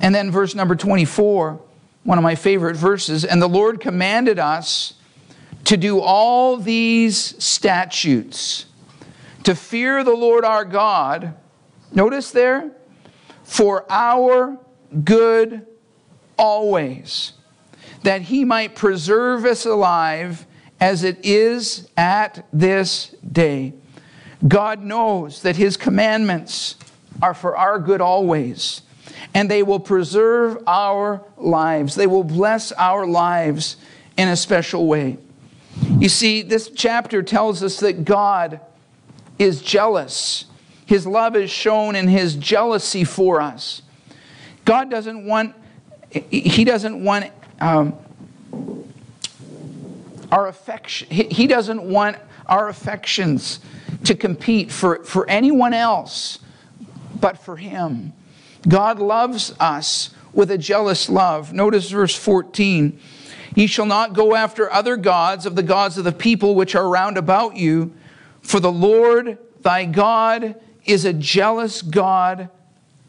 And 0.00 0.14
then 0.14 0.30
verse 0.30 0.54
number 0.54 0.74
24 0.74 1.61
one 2.04 2.18
of 2.18 2.24
my 2.24 2.34
favorite 2.34 2.76
verses. 2.76 3.24
And 3.24 3.40
the 3.40 3.48
Lord 3.48 3.80
commanded 3.80 4.38
us 4.38 4.94
to 5.64 5.76
do 5.76 6.00
all 6.00 6.56
these 6.56 7.16
statutes, 7.42 8.66
to 9.44 9.54
fear 9.54 10.02
the 10.02 10.14
Lord 10.14 10.44
our 10.44 10.64
God. 10.64 11.34
Notice 11.92 12.30
there, 12.30 12.72
for 13.44 13.84
our 13.90 14.58
good 15.04 15.66
always, 16.38 17.32
that 18.02 18.22
he 18.22 18.44
might 18.44 18.74
preserve 18.74 19.44
us 19.44 19.66
alive 19.66 20.46
as 20.80 21.02
it 21.02 21.18
is 21.24 21.88
at 21.96 22.46
this 22.52 23.14
day. 23.30 23.74
God 24.46 24.82
knows 24.82 25.42
that 25.42 25.56
his 25.56 25.76
commandments 25.76 26.76
are 27.20 27.34
for 27.34 27.56
our 27.56 27.78
good 27.78 28.00
always 28.00 28.82
and 29.34 29.50
they 29.50 29.62
will 29.62 29.80
preserve 29.80 30.62
our 30.66 31.22
lives. 31.36 31.94
They 31.94 32.06
will 32.06 32.24
bless 32.24 32.72
our 32.72 33.06
lives 33.06 33.76
in 34.16 34.28
a 34.28 34.36
special 34.36 34.86
way. 34.86 35.18
You 35.98 36.08
see, 36.08 36.42
this 36.42 36.70
chapter 36.74 37.22
tells 37.22 37.62
us 37.62 37.80
that 37.80 38.04
God 38.04 38.60
is 39.38 39.62
jealous. 39.62 40.46
His 40.86 41.06
love 41.06 41.36
is 41.36 41.50
shown 41.50 41.94
in 41.94 42.08
his 42.08 42.34
jealousy 42.34 43.04
for 43.04 43.40
us. 43.40 43.82
God 44.64 44.90
doesn't 44.90 45.24
want, 45.24 45.54
he 46.10 46.64
doesn't 46.64 47.02
want 47.02 47.30
um, 47.60 47.94
our 50.30 50.48
affection, 50.48 51.08
he 51.08 51.46
doesn't 51.46 51.82
want 51.82 52.16
our 52.46 52.68
affections 52.68 53.60
to 54.04 54.14
compete 54.14 54.70
for, 54.70 55.04
for 55.04 55.28
anyone 55.28 55.74
else 55.74 56.38
but 57.20 57.38
for 57.38 57.56
him. 57.56 58.12
God 58.68 58.98
loves 58.98 59.54
us 59.59 60.11
with 60.33 60.50
a 60.50 60.59
jealous 60.59 61.09
love. 61.09 61.52
Notice 61.52 61.90
verse 61.90 62.14
14. 62.14 62.98
Ye 63.54 63.66
shall 63.66 63.87
not 63.87 64.12
go 64.12 64.37
after 64.37 64.70
other 64.70 64.96
gods 64.96 65.46
of 65.46 65.57
the 65.57 65.62
gods 65.62 65.98
of 65.98 66.04
the 66.04 66.12
people 66.12 66.54
which 66.54 66.74
are 66.74 66.88
round 66.88 67.16
about 67.16 67.57
you, 67.57 67.92
for 68.42 68.61
the 68.61 68.70
Lord 68.70 69.38
thy 69.62 69.85
God 69.85 70.54
is 70.85 71.04
a 71.04 71.12
jealous 71.12 71.83
God 71.83 72.50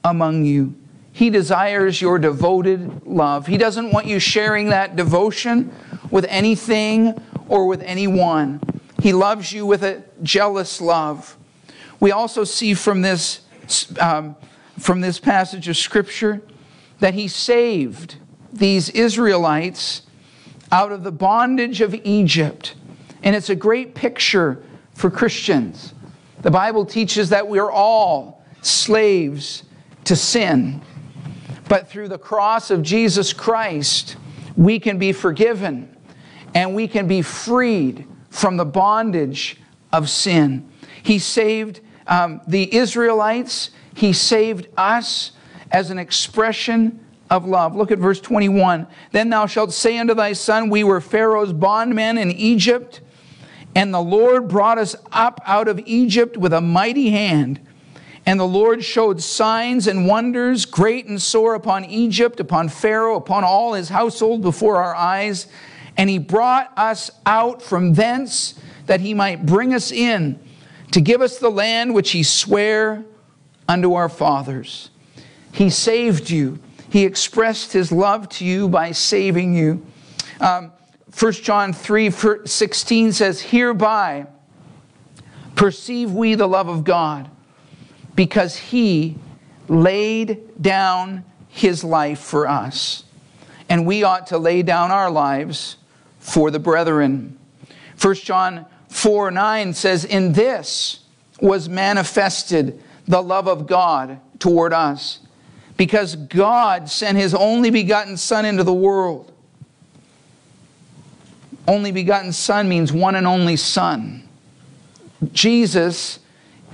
among 0.03 0.45
you. 0.45 0.75
He 1.11 1.29
desires 1.29 2.01
your 2.01 2.17
devoted 2.17 3.05
love. 3.05 3.47
He 3.47 3.57
doesn't 3.57 3.91
want 3.91 4.05
you 4.05 4.19
sharing 4.19 4.69
that 4.69 4.95
devotion 4.95 5.73
with 6.09 6.25
anything 6.29 7.21
or 7.47 7.67
with 7.67 7.81
anyone. 7.81 8.61
He 9.01 9.13
loves 9.13 9.51
you 9.51 9.65
with 9.65 9.83
a 9.83 10.03
jealous 10.23 10.79
love. 10.79 11.37
We 11.99 12.11
also 12.11 12.43
see 12.43 12.73
from 12.73 13.01
this 13.01 13.41
um, 13.99 14.35
from 14.79 15.01
this 15.01 15.19
passage 15.19 15.67
of 15.67 15.77
Scripture 15.77 16.41
that 16.99 17.13
he 17.13 17.27
saved 17.27 18.15
these 18.51 18.89
Israelites 18.89 20.03
out 20.71 20.91
of 20.91 21.03
the 21.03 21.11
bondage 21.11 21.81
of 21.81 21.93
Egypt. 22.03 22.75
And 23.23 23.35
it's 23.35 23.49
a 23.49 23.55
great 23.55 23.95
picture 23.95 24.63
for 24.93 25.09
Christians. 25.09 25.93
The 26.41 26.51
Bible 26.51 26.85
teaches 26.85 27.29
that 27.29 27.47
we're 27.47 27.71
all 27.71 28.43
slaves 28.61 29.63
to 30.05 30.15
sin. 30.15 30.81
But 31.67 31.87
through 31.87 32.07
the 32.07 32.17
cross 32.17 32.71
of 32.71 32.81
Jesus 32.81 33.33
Christ, 33.33 34.17
we 34.55 34.79
can 34.79 34.97
be 34.97 35.11
forgiven 35.11 35.95
and 36.55 36.73
we 36.73 36.87
can 36.87 37.07
be 37.07 37.21
freed 37.21 38.07
from 38.29 38.57
the 38.57 38.65
bondage 38.65 39.57
of 39.91 40.09
sin. 40.09 40.69
He 41.03 41.19
saved 41.19 41.81
um, 42.09 42.41
the 42.47 42.75
Israelites 42.75 43.69
he 43.95 44.11
saved 44.13 44.67
us, 44.77 45.31
as 45.71 45.91
an 45.91 45.99
expression 45.99 46.99
of 47.29 47.45
love. 47.45 47.75
Look 47.75 47.91
at 47.91 47.99
verse 47.99 48.19
21. 48.19 48.87
Then 49.11 49.29
thou 49.29 49.45
shalt 49.45 49.71
say 49.71 49.97
unto 49.99 50.15
thy 50.15 50.33
son, 50.33 50.69
We 50.69 50.83
were 50.83 50.99
Pharaoh's 50.99 51.53
bondmen 51.53 52.17
in 52.17 52.31
Egypt, 52.31 53.01
and 53.75 53.93
the 53.93 54.01
Lord 54.01 54.47
brought 54.47 54.79
us 54.79 54.95
up 55.11 55.39
out 55.45 55.67
of 55.67 55.79
Egypt 55.85 56.37
with 56.37 56.53
a 56.53 56.61
mighty 56.61 57.11
hand. 57.11 57.59
And 58.25 58.39
the 58.39 58.47
Lord 58.47 58.83
showed 58.83 59.21
signs 59.21 59.87
and 59.87 60.07
wonders, 60.07 60.65
great 60.65 61.05
and 61.07 61.21
sore, 61.21 61.55
upon 61.55 61.85
Egypt, 61.85 62.39
upon 62.39 62.69
Pharaoh, 62.69 63.15
upon 63.15 63.43
all 63.43 63.73
his 63.73 63.89
household 63.89 64.41
before 64.41 64.77
our 64.77 64.95
eyes. 64.95 65.47
And 65.97 66.09
he 66.09 66.17
brought 66.17 66.71
us 66.77 67.11
out 67.25 67.61
from 67.61 67.93
thence 67.93 68.59
that 68.87 69.01
he 69.01 69.13
might 69.13 69.45
bring 69.45 69.73
us 69.73 69.91
in 69.91 70.39
to 70.91 71.01
give 71.01 71.21
us 71.21 71.37
the 71.37 71.49
land 71.49 71.93
which 71.93 72.11
he 72.11 72.23
sware 72.23 73.03
unto 73.67 73.93
our 73.93 74.09
fathers. 74.09 74.89
He 75.51 75.69
saved 75.69 76.29
you. 76.29 76.59
He 76.89 77.05
expressed 77.05 77.73
his 77.73 77.91
love 77.91 78.29
to 78.29 78.45
you 78.45 78.67
by 78.67 78.91
saving 78.91 79.53
you. 79.53 79.85
Um, 80.41 80.71
1 81.17 81.31
John 81.33 81.73
3 81.73 82.11
16 82.45 83.11
says, 83.11 83.41
Hereby 83.41 84.27
perceive 85.55 86.11
we 86.11 86.35
the 86.35 86.47
love 86.47 86.69
of 86.69 86.83
God, 86.83 87.29
because 88.15 88.55
he 88.55 89.17
laid 89.67 90.61
down 90.61 91.25
his 91.49 91.83
life 91.83 92.19
for 92.19 92.47
us. 92.47 93.03
And 93.67 93.85
we 93.85 94.03
ought 94.03 94.27
to 94.27 94.37
lay 94.37 94.63
down 94.63 94.91
our 94.91 95.11
lives 95.11 95.75
for 96.19 96.49
the 96.49 96.59
brethren. 96.59 97.37
1 98.01 98.15
John 98.15 98.65
4 98.89 99.31
9 99.31 99.73
says, 99.73 100.03
In 100.03 100.33
this 100.33 100.99
was 101.41 101.69
manifested 101.69 102.81
the 103.07 103.21
love 103.21 103.47
of 103.47 103.65
God 103.65 104.19
toward 104.39 104.73
us, 104.73 105.19
because 105.77 106.15
God 106.15 106.89
sent 106.89 107.17
his 107.17 107.33
only 107.33 107.69
begotten 107.69 108.17
Son 108.17 108.45
into 108.45 108.63
the 108.63 108.73
world. 108.73 109.31
Only 111.67 111.91
begotten 111.91 112.33
Son 112.33 112.67
means 112.67 112.91
one 112.91 113.15
and 113.15 113.27
only 113.27 113.55
Son. 113.55 114.27
Jesus 115.31 116.19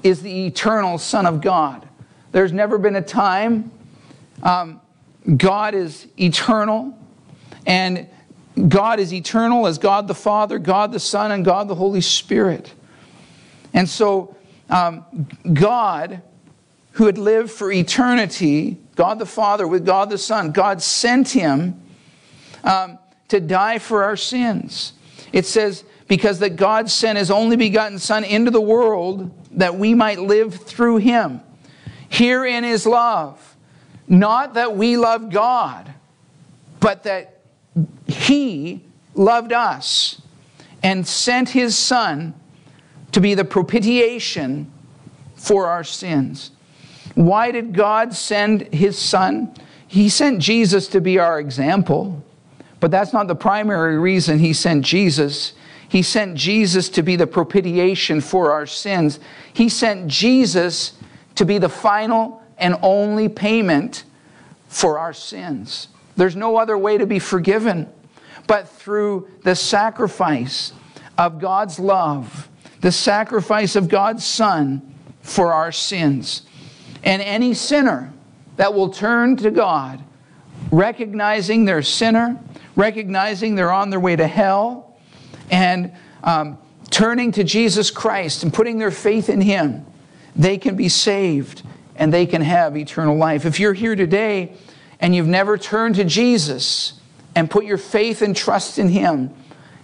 is 0.04 0.22
the 0.22 0.46
eternal 0.46 0.98
Son 0.98 1.26
of 1.26 1.42
God. 1.42 1.88
There's 2.32 2.54
never 2.54 2.78
been 2.78 2.96
a 2.96 3.02
time. 3.02 3.72
Um, 4.44 4.80
God 5.38 5.74
is 5.74 6.08
eternal, 6.20 6.98
and 7.66 8.08
God 8.68 9.00
is 9.00 9.14
eternal 9.14 9.68
as 9.68 9.78
God 9.78 10.08
the 10.08 10.16
Father, 10.16 10.60
God 10.60 10.92
the 10.92 11.00
Son, 11.00 11.32
and 11.32 11.44
God 11.44 11.68
the 11.68 11.76
Holy 11.76 12.02
Spirit. 12.02 12.74
And 13.74 13.88
so, 13.90 14.36
um, 14.70 15.06
God, 15.54 16.22
who 16.94 17.06
had 17.06 17.18
lived 17.18 17.52
for 17.52 17.72
eternity, 17.72 18.78
God 18.96 19.20
the 19.20 19.26
Father 19.26 19.68
with 19.68 19.86
God 19.86 20.10
the 20.10 20.18
Son, 20.18 20.52
God 20.52 20.82
sent 20.82 21.30
him 21.30 21.82
um, 22.64 22.98
to 23.28 23.42
die 23.42 23.80
for 23.80 24.04
our 24.04 24.16
sins. 24.16 24.94
It 25.34 25.46
says, 25.46 25.84
because 26.08 26.40
that 26.40 26.56
God 26.56 26.90
sent 26.90 27.18
his 27.18 27.32
only 27.32 27.58
begotten 27.58 28.00
Son 28.00 28.24
into 28.24 28.52
the 28.52 28.62
world 28.62 29.32
that 29.52 29.76
we 29.76 29.94
might 29.94 30.20
live 30.20 30.56
through 30.56 30.98
him. 30.98 31.42
Herein 32.08 32.64
is 32.64 32.86
love. 32.86 33.58
Not 34.08 34.54
that 34.54 34.78
we 34.78 34.98
love 34.98 35.32
God, 35.32 35.92
but 36.80 37.04
that 37.04 37.35
he 38.26 38.82
loved 39.14 39.54
us 39.54 40.20
and 40.82 41.06
sent 41.06 41.50
his 41.50 41.78
son 41.78 42.34
to 43.12 43.22
be 43.22 43.36
the 43.36 43.46
propitiation 43.46 44.72
for 45.36 45.68
our 45.68 45.84
sins. 45.84 46.50
Why 47.14 47.52
did 47.52 47.76
God 47.76 48.16
send 48.16 48.74
his 48.74 48.98
son? 48.98 49.54
He 49.88 50.10
sent 50.10 50.40
Jesus 50.40 50.88
to 50.88 51.02
be 51.02 51.20
our 51.20 51.40
example, 51.40 52.24
but 52.80 52.90
that's 52.90 53.14
not 53.14 53.28
the 53.28 53.36
primary 53.36 54.00
reason 54.00 54.40
he 54.40 54.54
sent 54.54 54.84
Jesus. 54.84 55.54
He 55.88 56.02
sent 56.02 56.36
Jesus 56.36 56.90
to 56.90 57.04
be 57.04 57.16
the 57.16 57.28
propitiation 57.28 58.22
for 58.22 58.52
our 58.52 58.66
sins. 58.66 59.20
He 59.54 59.70
sent 59.70 60.08
Jesus 60.08 60.94
to 61.36 61.46
be 61.46 61.60
the 61.60 61.70
final 61.70 62.42
and 62.58 62.76
only 62.82 63.30
payment 63.30 64.04
for 64.68 64.98
our 64.98 65.14
sins. 65.14 65.90
There's 66.18 66.36
no 66.36 66.58
other 66.58 66.76
way 66.76 66.98
to 66.98 67.06
be 67.06 67.20
forgiven 67.20 67.88
but 68.48 68.68
through 68.68 69.28
the 69.44 69.56
sacrifice 69.56 70.74
of 71.18 71.40
God's 71.40 71.80
love, 71.80 72.50
the 72.82 72.92
sacrifice 72.92 73.76
of 73.76 73.88
God's 73.90 74.26
Son 74.26 74.96
for 75.22 75.54
our 75.54 75.72
sins. 75.72 76.44
And 77.04 77.22
any 77.22 77.54
sinner 77.54 78.14
that 78.58 78.74
will 78.74 78.90
turn 78.90 79.38
to 79.38 79.52
God, 79.52 80.04
recognizing 80.72 81.66
they're 81.66 81.82
sinner, 81.82 82.40
recognizing 82.76 83.56
they're 83.56 83.72
on 83.72 83.90
their 83.90 84.00
way 84.00 84.16
to 84.16 84.28
hell, 84.28 84.98
and 85.50 85.92
um, 86.24 86.58
turning 86.90 87.32
to 87.34 87.44
Jesus 87.44 87.92
Christ 87.92 88.44
and 88.44 88.54
putting 88.54 88.78
their 88.78 88.92
faith 88.92 89.30
in 89.30 89.42
Him, 89.42 89.86
they 90.36 90.58
can 90.58 90.76
be 90.76 90.90
saved 90.90 91.64
and 91.96 92.14
they 92.14 92.26
can 92.26 92.42
have 92.42 92.76
eternal 92.76 93.16
life. 93.16 93.46
If 93.46 93.60
you're 93.60 93.74
here 93.74 93.96
today 93.96 94.54
and 95.00 95.16
you've 95.16 95.28
never 95.28 95.58
turned 95.58 95.96
to 95.96 96.04
Jesus 96.04 96.94
and 97.36 97.52
put 97.52 97.66
your 97.66 97.78
faith 97.78 98.22
and 98.22 98.36
trust 98.36 98.80
in 98.80 98.90
Him, 98.90 99.34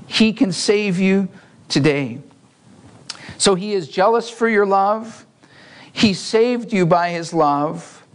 He 0.08 0.34
can 0.34 0.52
save 0.52 1.00
you 1.00 1.28
today. 1.68 2.20
So 3.38 3.56
He 3.56 3.74
is 3.74 3.88
jealous 3.88 4.30
for 4.30 4.48
your 4.48 4.66
love. 4.66 5.26
He 5.92 6.14
saved 6.14 6.72
you 6.72 6.86
by 6.86 7.10
His 7.10 7.34
love, 7.34 8.06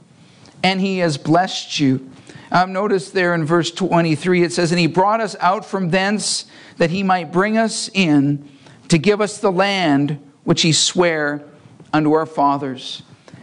and 0.63 0.81
He 0.81 0.99
has 0.99 1.19
blessed 1.19 1.79
you. 1.79 2.11
Um, 2.51 2.73
notice 2.73 3.11
there 3.11 3.35
in 3.35 3.45
verse 3.45 3.71
23 3.71 4.45
it 4.45 4.53
says, 4.53 4.73
And 4.73 4.81
He 4.81 4.87
brought 4.87 5.21
us 5.21 5.37
out 5.41 5.65
from 5.65 5.91
thence 5.91 6.47
that 6.79 6.91
He 6.91 7.03
might 7.03 7.33
bring 7.33 7.59
us 7.59 7.91
in 7.93 8.49
to 8.89 8.99
give 8.99 9.21
us 9.21 9.39
the 9.39 9.53
land 9.53 10.19
which 10.45 10.63
He 10.63 10.73
sware 10.73 11.45
unto 11.93 12.13
our 12.13 12.27
fathers. 12.27 13.03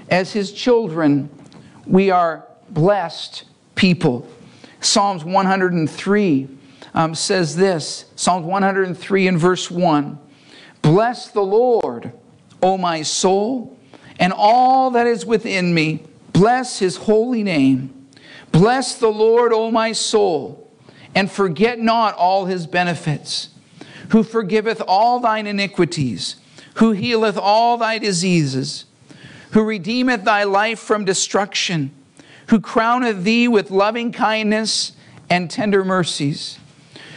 As 0.09 0.31
His 0.31 0.51
children, 0.51 1.29
we 1.85 2.09
are 2.11 2.47
blessed 2.69 3.43
people. 3.75 4.27
Psalms 4.85 5.23
103 5.23 6.47
um, 6.93 7.15
says 7.15 7.55
this 7.55 8.05
Psalms 8.15 8.45
103 8.45 9.27
and 9.27 9.39
verse 9.39 9.71
1 9.71 10.19
Bless 10.81 11.29
the 11.29 11.41
Lord, 11.41 12.13
O 12.61 12.77
my 12.77 13.01
soul, 13.01 13.77
and 14.19 14.33
all 14.35 14.91
that 14.91 15.07
is 15.07 15.25
within 15.25 15.73
me. 15.73 16.03
Bless 16.33 16.79
his 16.79 16.97
holy 16.97 17.43
name. 17.43 18.07
Bless 18.51 18.95
the 18.95 19.09
Lord, 19.09 19.53
O 19.53 19.71
my 19.71 19.91
soul, 19.91 20.71
and 21.15 21.31
forget 21.31 21.79
not 21.79 22.15
all 22.15 22.45
his 22.45 22.67
benefits, 22.67 23.49
who 24.09 24.23
forgiveth 24.23 24.81
all 24.87 25.19
thine 25.19 25.47
iniquities, 25.47 26.35
who 26.75 26.91
healeth 26.91 27.37
all 27.37 27.77
thy 27.77 27.97
diseases, 27.97 28.85
who 29.51 29.63
redeemeth 29.63 30.23
thy 30.23 30.43
life 30.43 30.79
from 30.79 31.05
destruction 31.05 31.91
who 32.47 32.59
crowneth 32.59 33.23
thee 33.23 33.47
with 33.47 33.71
loving 33.71 34.11
kindness 34.11 34.93
and 35.29 35.49
tender 35.49 35.83
mercies, 35.83 36.59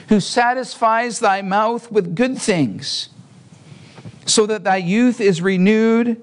who 0.08 0.20
satisfies 0.20 1.18
thy 1.18 1.42
mouth 1.42 1.90
with 1.90 2.14
good 2.14 2.38
things, 2.38 3.08
so 4.24 4.46
that 4.46 4.64
thy 4.64 4.76
youth 4.76 5.20
is 5.20 5.40
renewed 5.42 6.20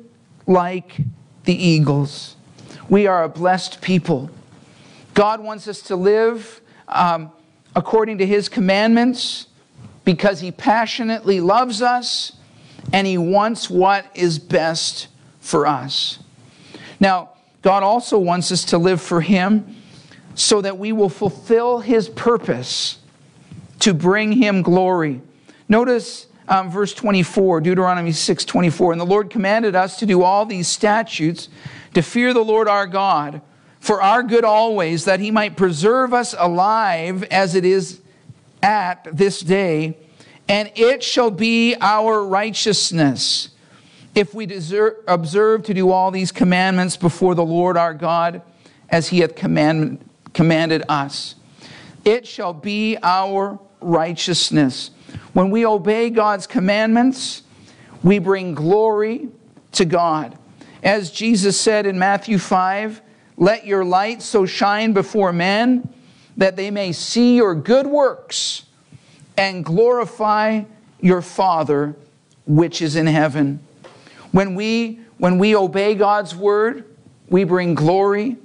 like 0.47 0.97
the 1.45 1.55
eagles. 1.55 2.35
We 2.89 3.07
are 3.07 3.23
a 3.23 3.29
blessed 3.29 3.81
people. 3.81 4.29
God 5.13 5.41
wants 5.41 5.67
us 5.67 5.81
to 5.83 5.95
live 5.95 6.61
um, 6.87 7.31
according 7.75 8.17
to 8.19 8.25
his 8.25 8.49
commandments 8.49 9.47
because 10.05 10.41
he 10.41 10.51
passionately 10.51 11.39
loves 11.39 11.81
us 11.81 12.33
and 12.91 13.07
he 13.07 13.17
wants 13.17 13.69
what 13.69 14.05
is 14.13 14.39
best 14.39 15.07
for 15.39 15.65
us. 15.65 16.19
Now, 16.99 17.32
God 17.63 17.81
also 17.81 18.19
wants 18.19 18.51
us 18.51 18.65
to 18.65 18.77
live 18.77 19.01
for 19.01 19.21
Him 19.21 19.75
so 20.35 20.61
that 20.61 20.77
we 20.77 20.91
will 20.91 21.09
fulfill 21.09 21.79
His 21.79 22.09
purpose 22.09 22.99
to 23.79 23.93
bring 23.93 24.33
Him 24.33 24.61
glory. 24.61 25.21
Notice 25.67 26.27
um, 26.47 26.69
verse 26.69 26.93
24, 26.93 27.61
Deuteronomy 27.61 28.11
6 28.11 28.45
24. 28.45 28.91
And 28.91 29.01
the 29.01 29.05
Lord 29.05 29.29
commanded 29.29 29.75
us 29.75 29.97
to 29.99 30.05
do 30.05 30.23
all 30.23 30.45
these 30.45 30.67
statutes, 30.67 31.47
to 31.93 32.01
fear 32.01 32.33
the 32.33 32.43
Lord 32.43 32.67
our 32.67 32.85
God, 32.85 33.41
for 33.79 34.01
our 34.01 34.23
good 34.23 34.43
always, 34.43 35.05
that 35.05 35.21
He 35.21 35.31
might 35.31 35.55
preserve 35.55 36.13
us 36.13 36.35
alive 36.37 37.23
as 37.23 37.55
it 37.55 37.63
is 37.63 38.01
at 38.61 39.07
this 39.11 39.39
day, 39.39 39.97
and 40.49 40.69
it 40.75 41.01
shall 41.01 41.31
be 41.31 41.75
our 41.79 42.25
righteousness 42.25 43.49
if 44.15 44.33
we 44.33 44.45
deserve, 44.45 44.95
observe 45.07 45.63
to 45.63 45.73
do 45.73 45.91
all 45.91 46.11
these 46.11 46.31
commandments 46.31 46.97
before 46.97 47.35
the 47.35 47.45
Lord 47.45 47.77
our 47.77 47.93
God 47.93 48.41
as 48.89 49.09
he 49.09 49.19
hath 49.19 49.35
command, 49.35 50.07
commanded 50.33 50.83
us. 50.87 51.35
It 52.05 52.27
shall 52.27 52.53
be 52.53 52.97
our 53.01 53.59
righteousness. 53.81 54.91
When 55.33 55.49
we 55.49 55.65
obey 55.65 56.09
God's 56.09 56.47
commandments, 56.47 57.43
we 58.03 58.19
bring 58.19 58.53
glory 58.53 59.29
to 59.73 59.85
God. 59.85 60.37
As 60.83 61.11
Jesus 61.11 61.59
said 61.59 61.85
in 61.85 61.97
Matthew 61.97 62.37
5, 62.37 63.01
let 63.37 63.65
your 63.65 63.83
light 63.83 64.21
so 64.21 64.45
shine 64.45 64.93
before 64.93 65.33
men 65.33 65.91
that 66.37 66.55
they 66.55 66.69
may 66.69 66.91
see 66.91 67.35
your 67.35 67.55
good 67.55 67.87
works 67.87 68.65
and 69.37 69.63
glorify 69.65 70.63
your 70.99 71.21
Father 71.21 71.95
which 72.45 72.81
is 72.81 72.95
in 72.95 73.07
heaven. 73.07 73.59
When 74.33 74.55
we, 74.55 74.99
when 75.19 75.37
we 75.37 75.55
obey 75.55 75.93
God's 75.93 76.35
word, 76.35 76.85
we 77.29 77.43
bring 77.43 77.75
glory 77.75 78.37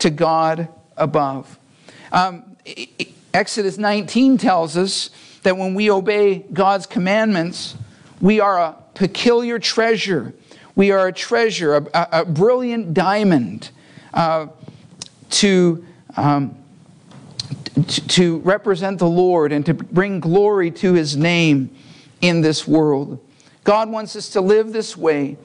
to 0.00 0.10
God 0.10 0.68
above. 0.98 1.58
Um, 2.12 2.56
Exodus 3.32 3.78
19 3.78 4.36
tells 4.36 4.76
us 4.76 5.08
that 5.42 5.56
when 5.56 5.72
we 5.72 5.90
obey 5.90 6.40
God's 6.52 6.86
commandments, 6.86 7.74
we 8.20 8.38
are 8.38 8.58
a 8.58 8.76
peculiar 8.92 9.58
treasure. 9.58 10.34
We 10.74 10.90
are 10.90 11.08
a 11.08 11.12
treasure, 11.12 11.74
a, 11.74 11.86
a, 11.94 12.08
a 12.20 12.24
brilliant 12.26 12.92
diamond 12.92 13.70
uh, 14.12 14.48
to, 15.30 15.86
um, 16.18 16.54
to, 17.86 18.08
to 18.08 18.38
represent 18.40 18.98
the 18.98 19.08
Lord 19.08 19.52
and 19.52 19.64
to 19.64 19.72
bring 19.72 20.20
glory 20.20 20.70
to 20.72 20.92
his 20.92 21.16
name 21.16 21.74
in 22.20 22.42
this 22.42 22.68
world. 22.68 23.18
God 23.64 23.90
wants 23.90 24.16
us 24.16 24.30
to 24.30 24.40
live 24.40 24.72
this 24.72 24.96
way. 24.96 25.36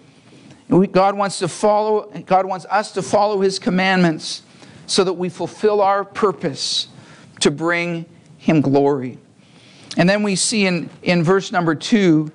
God 0.69 1.17
wants 1.17 1.39
to 1.39 1.47
follow, 1.47 2.09
God 2.25 2.45
wants 2.45 2.65
us 2.69 2.91
to 2.93 3.01
follow 3.01 3.41
his 3.41 3.59
commandments 3.59 4.41
so 4.87 5.03
that 5.03 5.13
we 5.13 5.29
fulfill 5.29 5.81
our 5.81 6.03
purpose 6.03 6.87
to 7.41 7.51
bring 7.51 8.05
him 8.37 8.61
glory. 8.61 9.17
And 9.97 10.09
then 10.09 10.23
we 10.23 10.35
see 10.35 10.65
in, 10.65 10.89
in 11.03 11.23
verse 11.23 11.51
number 11.51 11.75
two, 11.75 12.31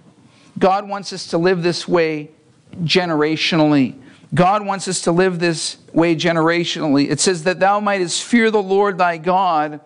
God 0.59 0.89
wants 0.89 1.13
us 1.13 1.29
to 1.29 1.39
live 1.39 1.63
this 1.63 1.89
way 1.89 2.31
generationally. 2.83 3.97
God 4.33 4.65
wants 4.65 4.87
us 4.87 5.03
to 5.03 5.13
live 5.13 5.41
this 5.41 5.79
way 5.93 6.15
generationally. 6.15 7.11
It 7.11 7.21
says 7.21 7.45
that 7.45 7.59
thou 7.59 7.81
mightest 7.81 8.23
fear 8.23 8.51
the 8.51 8.63
Lord 8.63 8.99
thy 8.99 9.17
God 9.17 9.81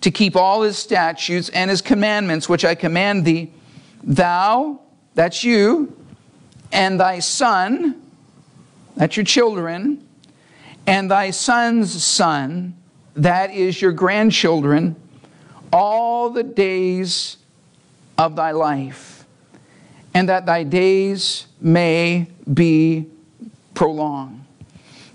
to 0.00 0.10
keep 0.10 0.36
all 0.36 0.62
his 0.62 0.78
statutes 0.78 1.48
and 1.50 1.70
his 1.70 1.82
commandments, 1.82 2.48
which 2.48 2.64
I 2.64 2.74
command 2.74 3.24
thee, 3.24 3.52
thou, 4.02 4.80
that's 5.14 5.44
you, 5.44 5.96
and 6.72 6.98
thy 6.98 7.20
son, 7.20 8.02
that's 8.96 9.16
your 9.16 9.24
children, 9.24 10.06
and 10.86 11.10
thy 11.10 11.30
son's 11.30 12.02
son, 12.02 12.74
that 13.14 13.52
is 13.52 13.80
your 13.80 13.92
grandchildren, 13.92 14.96
all 15.72 16.30
the 16.30 16.42
days 16.42 17.36
of 18.18 18.36
thy 18.36 18.50
life, 18.50 19.24
and 20.12 20.28
that 20.28 20.46
thy 20.46 20.62
days 20.62 21.46
may 21.60 22.26
be 22.52 23.06
prolonged. 23.74 24.44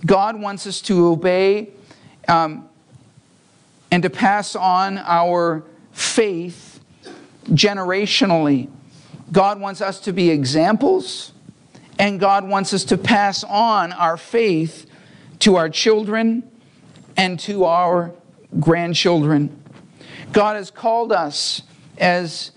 God 0.05 0.39
wants 0.39 0.65
us 0.65 0.81
to 0.81 1.07
obey 1.07 1.69
um, 2.27 2.69
and 3.91 4.01
to 4.03 4.09
pass 4.09 4.55
on 4.55 4.97
our 4.97 5.63
faith 5.91 6.79
generationally. 7.47 8.69
God 9.31 9.59
wants 9.59 9.81
us 9.81 9.99
to 10.01 10.13
be 10.13 10.29
examples, 10.29 11.33
and 11.97 12.19
God 12.19 12.47
wants 12.47 12.73
us 12.73 12.83
to 12.85 12.97
pass 12.97 13.43
on 13.43 13.91
our 13.91 14.17
faith 14.17 14.85
to 15.39 15.55
our 15.55 15.69
children 15.69 16.49
and 17.15 17.39
to 17.41 17.65
our 17.65 18.11
grandchildren. 18.59 19.55
God 20.31 20.55
has 20.55 20.71
called 20.71 21.11
us 21.11 21.61
as 21.97 22.51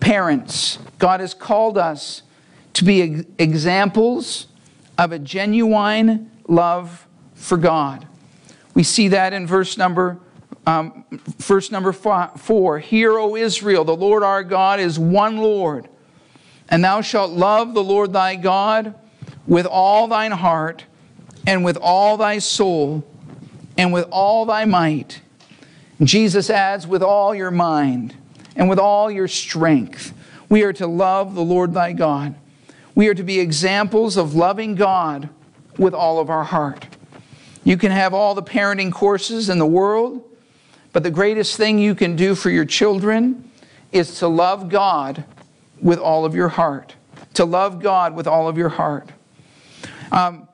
parents, 0.00 0.78
God 0.98 1.20
has 1.20 1.34
called 1.34 1.78
us 1.78 2.22
to 2.74 2.84
be 2.84 3.24
examples 3.38 4.46
of 4.96 5.12
a 5.12 5.18
genuine 5.18 6.30
love 6.46 7.06
for 7.34 7.56
God. 7.56 8.06
We 8.74 8.82
see 8.82 9.08
that 9.08 9.32
in 9.32 9.46
verse 9.46 9.76
number 9.76 10.20
um, 10.66 11.04
verse 11.10 11.70
number 11.70 11.92
four. 11.92 12.78
Hear, 12.78 13.18
O 13.18 13.36
Israel, 13.36 13.84
the 13.84 13.96
Lord 13.96 14.22
our 14.22 14.44
God 14.44 14.80
is 14.80 14.98
one 14.98 15.38
Lord, 15.38 15.88
and 16.70 16.84
thou 16.84 17.00
shalt 17.00 17.32
love 17.32 17.74
the 17.74 17.82
Lord 17.82 18.12
thy 18.12 18.36
God 18.36 18.94
with 19.46 19.66
all 19.66 20.08
thine 20.08 20.32
heart, 20.32 20.84
and 21.46 21.64
with 21.64 21.78
all 21.80 22.18
thy 22.18 22.38
soul, 22.38 23.02
and 23.78 23.92
with 23.92 24.06
all 24.10 24.44
thy 24.44 24.66
might. 24.66 25.22
Jesus 26.02 26.50
adds, 26.50 26.86
with 26.86 27.02
all 27.02 27.34
your 27.34 27.50
mind, 27.50 28.14
and 28.54 28.68
with 28.68 28.78
all 28.78 29.10
your 29.10 29.28
strength. 29.28 30.12
We 30.50 30.62
are 30.64 30.72
to 30.74 30.86
love 30.86 31.34
the 31.34 31.42
Lord 31.42 31.72
thy 31.72 31.92
God. 31.94 32.34
We 32.94 33.08
are 33.08 33.14
to 33.14 33.22
be 33.22 33.40
examples 33.40 34.18
of 34.18 34.34
loving 34.34 34.74
God 34.74 35.30
with 35.78 35.94
all 35.94 36.18
of 36.18 36.28
our 36.28 36.44
heart. 36.44 36.86
You 37.64 37.78
can 37.78 37.90
have 37.90 38.12
all 38.12 38.34
the 38.34 38.42
parenting 38.42 38.92
courses 38.92 39.48
in 39.48 39.58
the 39.58 39.66
world, 39.66 40.22
but 40.92 41.02
the 41.02 41.10
greatest 41.10 41.56
thing 41.56 41.78
you 41.78 41.94
can 41.94 42.16
do 42.16 42.34
for 42.34 42.50
your 42.50 42.64
children 42.64 43.50
is 43.92 44.18
to 44.18 44.28
love 44.28 44.68
God 44.68 45.24
with 45.80 45.98
all 45.98 46.24
of 46.24 46.34
your 46.34 46.48
heart. 46.48 46.94
To 47.34 47.44
love 47.44 47.80
God 47.80 48.14
with 48.14 48.26
all 48.26 48.48
of 48.48 48.58
your 48.58 48.68
heart. 48.68 49.08
Um, 50.10 50.48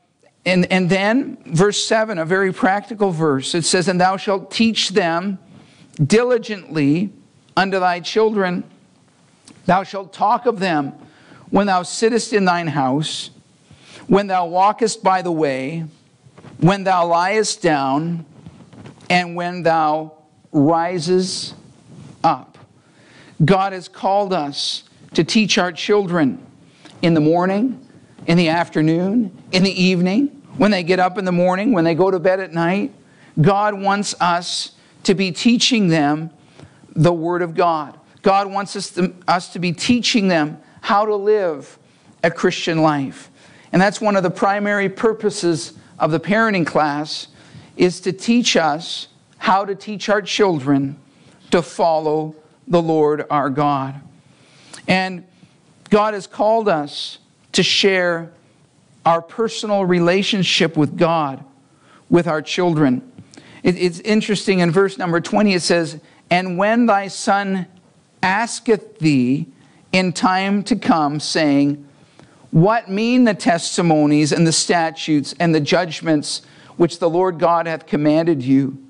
and, 0.46 0.70
and 0.70 0.90
then, 0.90 1.38
verse 1.46 1.84
7, 1.84 2.18
a 2.18 2.24
very 2.24 2.52
practical 2.52 3.10
verse. 3.10 3.54
It 3.54 3.64
says, 3.64 3.88
And 3.88 4.00
thou 4.00 4.16
shalt 4.16 4.50
teach 4.50 4.90
them 4.90 5.38
diligently 6.04 7.10
unto 7.56 7.80
thy 7.80 8.00
children. 8.00 8.64
Thou 9.64 9.84
shalt 9.84 10.12
talk 10.12 10.44
of 10.46 10.58
them 10.58 10.92
when 11.50 11.66
thou 11.66 11.82
sittest 11.82 12.32
in 12.32 12.44
thine 12.44 12.66
house, 12.66 13.30
when 14.06 14.26
thou 14.26 14.46
walkest 14.46 15.02
by 15.02 15.22
the 15.22 15.32
way, 15.32 15.84
when 16.58 16.84
thou 16.84 17.06
liest 17.06 17.62
down, 17.62 18.26
and 19.08 19.36
when 19.36 19.62
thou 19.62 20.12
rises 20.52 21.54
up. 22.22 22.58
God 23.44 23.72
has 23.72 23.88
called 23.88 24.32
us 24.32 24.84
to 25.14 25.24
teach 25.24 25.58
our 25.58 25.72
children 25.72 26.44
in 27.02 27.14
the 27.14 27.20
morning, 27.20 27.80
in 28.26 28.36
the 28.36 28.48
afternoon, 28.48 29.36
in 29.52 29.62
the 29.62 29.82
evening, 29.82 30.28
when 30.56 30.70
they 30.70 30.82
get 30.82 30.98
up 30.98 31.18
in 31.18 31.24
the 31.24 31.32
morning, 31.32 31.72
when 31.72 31.84
they 31.84 31.94
go 31.94 32.10
to 32.10 32.18
bed 32.18 32.40
at 32.40 32.52
night. 32.52 32.92
God 33.40 33.80
wants 33.80 34.14
us 34.20 34.72
to 35.04 35.14
be 35.14 35.32
teaching 35.32 35.88
them 35.88 36.30
the 36.94 37.12
Word 37.12 37.42
of 37.42 37.54
God. 37.54 37.98
God 38.22 38.50
wants 38.50 38.76
us 38.76 38.90
to, 38.90 39.14
us 39.26 39.52
to 39.52 39.58
be 39.58 39.72
teaching 39.72 40.28
them 40.28 40.58
how 40.80 41.04
to 41.04 41.14
live 41.14 41.78
a 42.22 42.30
Christian 42.30 42.82
life. 42.82 43.30
And 43.72 43.82
that's 43.82 44.00
one 44.00 44.16
of 44.16 44.22
the 44.22 44.30
primary 44.30 44.88
purposes 44.88 45.74
of 45.98 46.10
the 46.10 46.20
parenting 46.20 46.66
class 46.66 47.28
is 47.76 48.00
to 48.00 48.12
teach 48.12 48.56
us 48.56 49.08
how 49.38 49.64
to 49.64 49.74
teach 49.74 50.08
our 50.08 50.22
children 50.22 50.96
to 51.50 51.60
follow 51.60 52.34
the 52.68 52.80
Lord 52.80 53.26
our 53.30 53.50
God. 53.50 54.00
And 54.88 55.24
God 55.90 56.14
has 56.14 56.26
called 56.26 56.68
us 56.68 57.18
to 57.52 57.62
share 57.62 58.32
our 59.06 59.22
personal 59.22 59.84
relationship 59.84 60.76
with 60.76 60.96
God 60.96 61.44
with 62.10 62.26
our 62.26 62.42
children. 62.42 63.10
It, 63.62 63.76
it's 63.76 64.00
interesting 64.00 64.60
in 64.60 64.70
verse 64.70 64.98
number 64.98 65.20
20, 65.20 65.54
it 65.54 65.62
says, 65.62 66.00
And 66.30 66.58
when 66.58 66.86
thy 66.86 67.08
son 67.08 67.66
asketh 68.22 68.98
thee 68.98 69.46
in 69.92 70.12
time 70.12 70.62
to 70.64 70.76
come, 70.76 71.20
saying, 71.20 71.86
What 72.50 72.90
mean 72.90 73.24
the 73.24 73.34
testimonies 73.34 74.32
and 74.32 74.46
the 74.46 74.52
statutes 74.52 75.34
and 75.38 75.54
the 75.54 75.60
judgments 75.60 76.42
which 76.76 76.98
the 76.98 77.10
Lord 77.10 77.38
God 77.38 77.66
hath 77.66 77.86
commanded 77.86 78.42
you? 78.42 78.83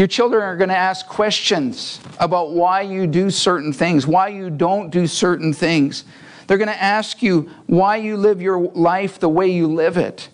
Your 0.00 0.06
children 0.06 0.42
are 0.42 0.56
going 0.56 0.70
to 0.70 0.74
ask 0.74 1.06
questions 1.06 2.00
about 2.18 2.52
why 2.52 2.80
you 2.80 3.06
do 3.06 3.28
certain 3.28 3.70
things, 3.70 4.06
why 4.06 4.28
you 4.28 4.48
don't 4.48 4.88
do 4.88 5.06
certain 5.06 5.52
things. 5.52 6.04
They're 6.46 6.56
going 6.56 6.68
to 6.68 6.82
ask 6.82 7.22
you 7.22 7.50
why 7.66 7.96
you 7.96 8.16
live 8.16 8.40
your 8.40 8.60
life 8.68 9.18
the 9.18 9.28
way 9.28 9.50
you 9.50 9.66
live 9.66 9.98
it. 9.98 10.30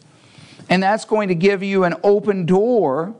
And 0.68 0.81
that's 0.81 1.05
going 1.05 1.26
to 1.31 1.35
give 1.35 1.64
you 1.64 1.83
an 1.83 1.96
open 2.05 2.46
door 2.46 3.16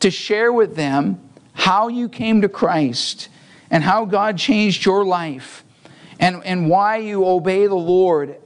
to 0.00 0.10
share 0.10 0.50
with 0.50 0.76
them 0.76 1.20
how 1.52 1.88
you 1.88 2.08
came 2.08 2.40
to 2.40 2.48
Christ 2.48 3.28
and 3.70 3.84
how 3.84 4.06
God 4.06 4.38
changed 4.38 4.86
your 4.86 5.04
life 5.04 5.62
and, 6.18 6.42
and 6.46 6.70
why 6.70 6.96
you 6.96 7.26
obey 7.26 7.66
the 7.66 7.74
Lord 7.74 8.36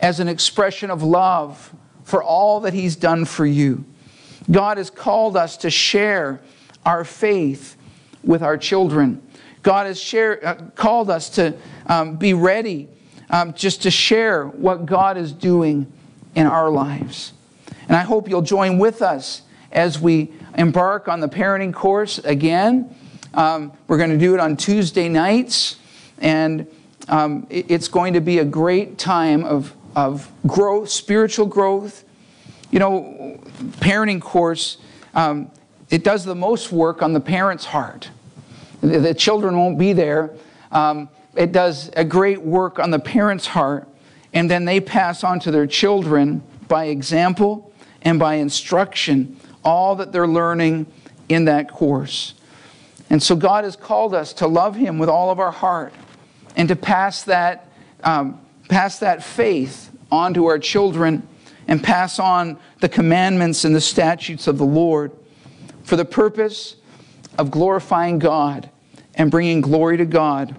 as 0.00 0.20
an 0.20 0.28
expression 0.28 0.90
of 0.90 1.02
love 1.02 1.74
for 2.02 2.22
all 2.24 2.60
that 2.60 2.72
He's 2.72 2.96
done 2.96 3.26
for 3.26 3.44
you. 3.44 3.84
God 4.50 4.78
has 4.78 4.88
called 4.88 5.36
us 5.36 5.58
to 5.58 5.68
share 5.70 6.40
our 6.84 7.04
faith 7.04 7.76
with 8.22 8.42
our 8.42 8.56
children. 8.56 9.22
God 9.62 9.86
has 9.86 10.14
uh, 10.14 10.54
called 10.74 11.10
us 11.10 11.30
to 11.30 11.54
um, 11.86 12.16
be 12.16 12.34
ready 12.34 12.88
um, 13.30 13.54
just 13.54 13.82
to 13.82 13.90
share 13.90 14.46
what 14.46 14.86
God 14.86 15.16
is 15.16 15.32
doing 15.32 15.90
in 16.34 16.46
our 16.46 16.70
lives. 16.70 17.32
And 17.88 17.96
I 17.96 18.02
hope 18.02 18.28
you'll 18.28 18.42
join 18.42 18.78
with 18.78 19.02
us 19.02 19.42
as 19.72 19.98
we 19.98 20.32
embark 20.56 21.08
on 21.08 21.20
the 21.20 21.28
parenting 21.28 21.72
course 21.72 22.18
again. 22.18 22.94
Um, 23.32 23.72
we're 23.88 23.98
going 23.98 24.10
to 24.10 24.18
do 24.18 24.34
it 24.34 24.40
on 24.40 24.56
Tuesday 24.56 25.08
nights, 25.08 25.76
and 26.18 26.66
um, 27.08 27.46
it, 27.50 27.70
it's 27.70 27.88
going 27.88 28.14
to 28.14 28.20
be 28.20 28.38
a 28.38 28.44
great 28.44 28.98
time 28.98 29.44
of, 29.44 29.74
of 29.96 30.30
growth, 30.46 30.90
spiritual 30.90 31.46
growth, 31.46 32.04
You 32.70 32.80
know, 32.80 33.40
parenting 33.80 34.20
course, 34.20 34.78
um, 35.14 35.50
it 35.94 36.02
does 36.02 36.24
the 36.24 36.34
most 36.34 36.72
work 36.72 37.02
on 37.02 37.12
the 37.12 37.20
parent's 37.20 37.66
heart. 37.66 38.10
The, 38.80 39.14
children 39.14 39.56
won't 39.56 39.78
be 39.78 39.92
there. 39.92 40.32
Um, 40.72 41.08
it 41.36 41.52
does 41.52 41.88
a 41.94 42.04
great 42.04 42.42
work 42.42 42.80
on 42.80 42.90
the 42.90 42.98
parent's 42.98 43.46
heart, 43.46 43.86
and 44.32 44.50
then 44.50 44.64
they 44.64 44.80
pass 44.80 45.22
on 45.22 45.38
to 45.38 45.52
their 45.52 45.68
children 45.68 46.42
by 46.66 46.86
example 46.86 47.72
and 48.02 48.18
by 48.18 48.34
instruction 48.34 49.38
all 49.64 49.94
that 49.94 50.10
they're 50.10 50.26
learning 50.26 50.86
in 51.28 51.44
that 51.44 51.70
course. 51.70 52.34
And 53.08 53.22
so 53.22 53.36
God 53.36 53.62
has 53.62 53.76
called 53.76 54.14
us 54.14 54.32
to 54.32 54.48
love 54.48 54.74
Him 54.74 54.98
with 54.98 55.08
all 55.08 55.30
of 55.30 55.38
our 55.38 55.52
heart 55.52 55.94
and 56.56 56.66
to 56.70 56.74
pass 56.74 57.22
that, 57.22 57.68
um, 58.02 58.40
pass 58.68 58.98
that 58.98 59.22
faith 59.22 59.96
on 60.10 60.34
to 60.34 60.46
our 60.46 60.58
children 60.58 61.22
and 61.68 61.80
pass 61.80 62.18
on 62.18 62.58
the 62.80 62.88
commandments 62.88 63.64
and 63.64 63.76
the 63.76 63.80
statutes 63.80 64.48
of 64.48 64.58
the 64.58 64.66
Lord 64.66 65.12
for 65.84 65.96
the 65.96 66.04
purpose 66.04 66.76
of 67.38 67.50
glorifying 67.50 68.18
God 68.18 68.70
and 69.14 69.30
bringing 69.30 69.60
glory 69.60 69.96
to 69.98 70.04
God 70.04 70.56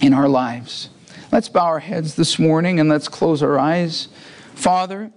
in 0.00 0.12
our 0.12 0.28
lives. 0.28 0.90
Let's 1.32 1.48
bow 1.48 1.64
our 1.64 1.78
heads 1.78 2.14
this 2.14 2.38
morning 2.38 2.78
and 2.78 2.88
let's 2.88 3.08
close 3.08 3.42
our 3.42 3.58
eyes. 3.58 4.08
Father, 4.54 5.10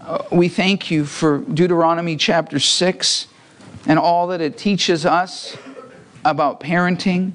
uh, 0.00 0.24
we 0.32 0.48
thank 0.48 0.90
you 0.90 1.04
for 1.04 1.38
Deuteronomy 1.38 2.16
chapter 2.16 2.58
6 2.58 3.26
and 3.86 3.98
all 3.98 4.28
that 4.28 4.40
it 4.40 4.56
teaches 4.56 5.04
us 5.04 5.56
about 6.24 6.60
parenting, 6.60 7.32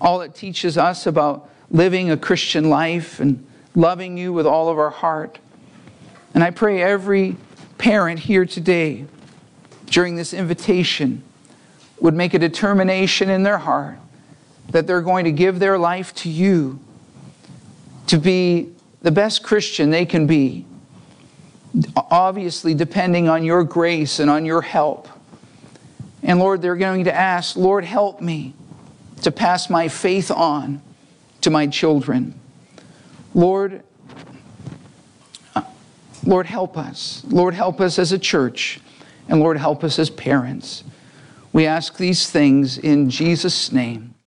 all 0.00 0.20
it 0.20 0.34
teaches 0.34 0.78
us 0.78 1.06
about 1.06 1.50
living 1.70 2.10
a 2.10 2.16
Christian 2.16 2.70
life 2.70 3.20
and 3.20 3.44
loving 3.74 4.16
you 4.16 4.32
with 4.32 4.46
all 4.46 4.68
of 4.68 4.78
our 4.78 4.90
heart. 4.90 5.38
And 6.34 6.42
I 6.42 6.50
pray 6.50 6.82
every 6.82 7.36
parent 7.76 8.20
here 8.20 8.46
today 8.46 9.06
during 9.90 10.16
this 10.16 10.32
invitation 10.32 11.22
would 12.00 12.14
make 12.14 12.34
a 12.34 12.38
determination 12.38 13.28
in 13.28 13.42
their 13.42 13.58
heart 13.58 13.98
that 14.70 14.86
they're 14.86 15.02
going 15.02 15.24
to 15.24 15.32
give 15.32 15.58
their 15.58 15.78
life 15.78 16.14
to 16.14 16.28
you 16.28 16.78
to 18.06 18.18
be 18.18 18.72
the 19.02 19.10
best 19.10 19.42
Christian 19.42 19.90
they 19.90 20.04
can 20.04 20.26
be, 20.26 20.64
obviously 21.96 22.74
depending 22.74 23.28
on 23.28 23.44
your 23.44 23.64
grace 23.64 24.18
and 24.18 24.30
on 24.30 24.44
your 24.44 24.62
help. 24.62 25.08
And 26.22 26.38
Lord, 26.38 26.62
they're 26.62 26.76
going 26.76 27.04
to 27.04 27.14
ask, 27.14 27.56
Lord, 27.56 27.84
help 27.84 28.20
me 28.20 28.54
to 29.22 29.30
pass 29.30 29.70
my 29.70 29.88
faith 29.88 30.30
on 30.30 30.82
to 31.40 31.50
my 31.50 31.66
children. 31.66 32.38
Lord, 33.34 33.82
uh, 35.54 35.62
Lord, 36.24 36.46
help 36.46 36.76
us. 36.76 37.22
Lord, 37.26 37.54
help 37.54 37.80
us 37.80 37.98
as 37.98 38.12
a 38.12 38.18
church. 38.18 38.80
And 39.28 39.40
Lord, 39.40 39.58
help 39.58 39.84
us 39.84 39.98
as 39.98 40.10
parents. 40.10 40.84
We 41.52 41.66
ask 41.66 41.96
these 41.96 42.30
things 42.30 42.78
in 42.78 43.10
Jesus' 43.10 43.72
name. 43.72 44.14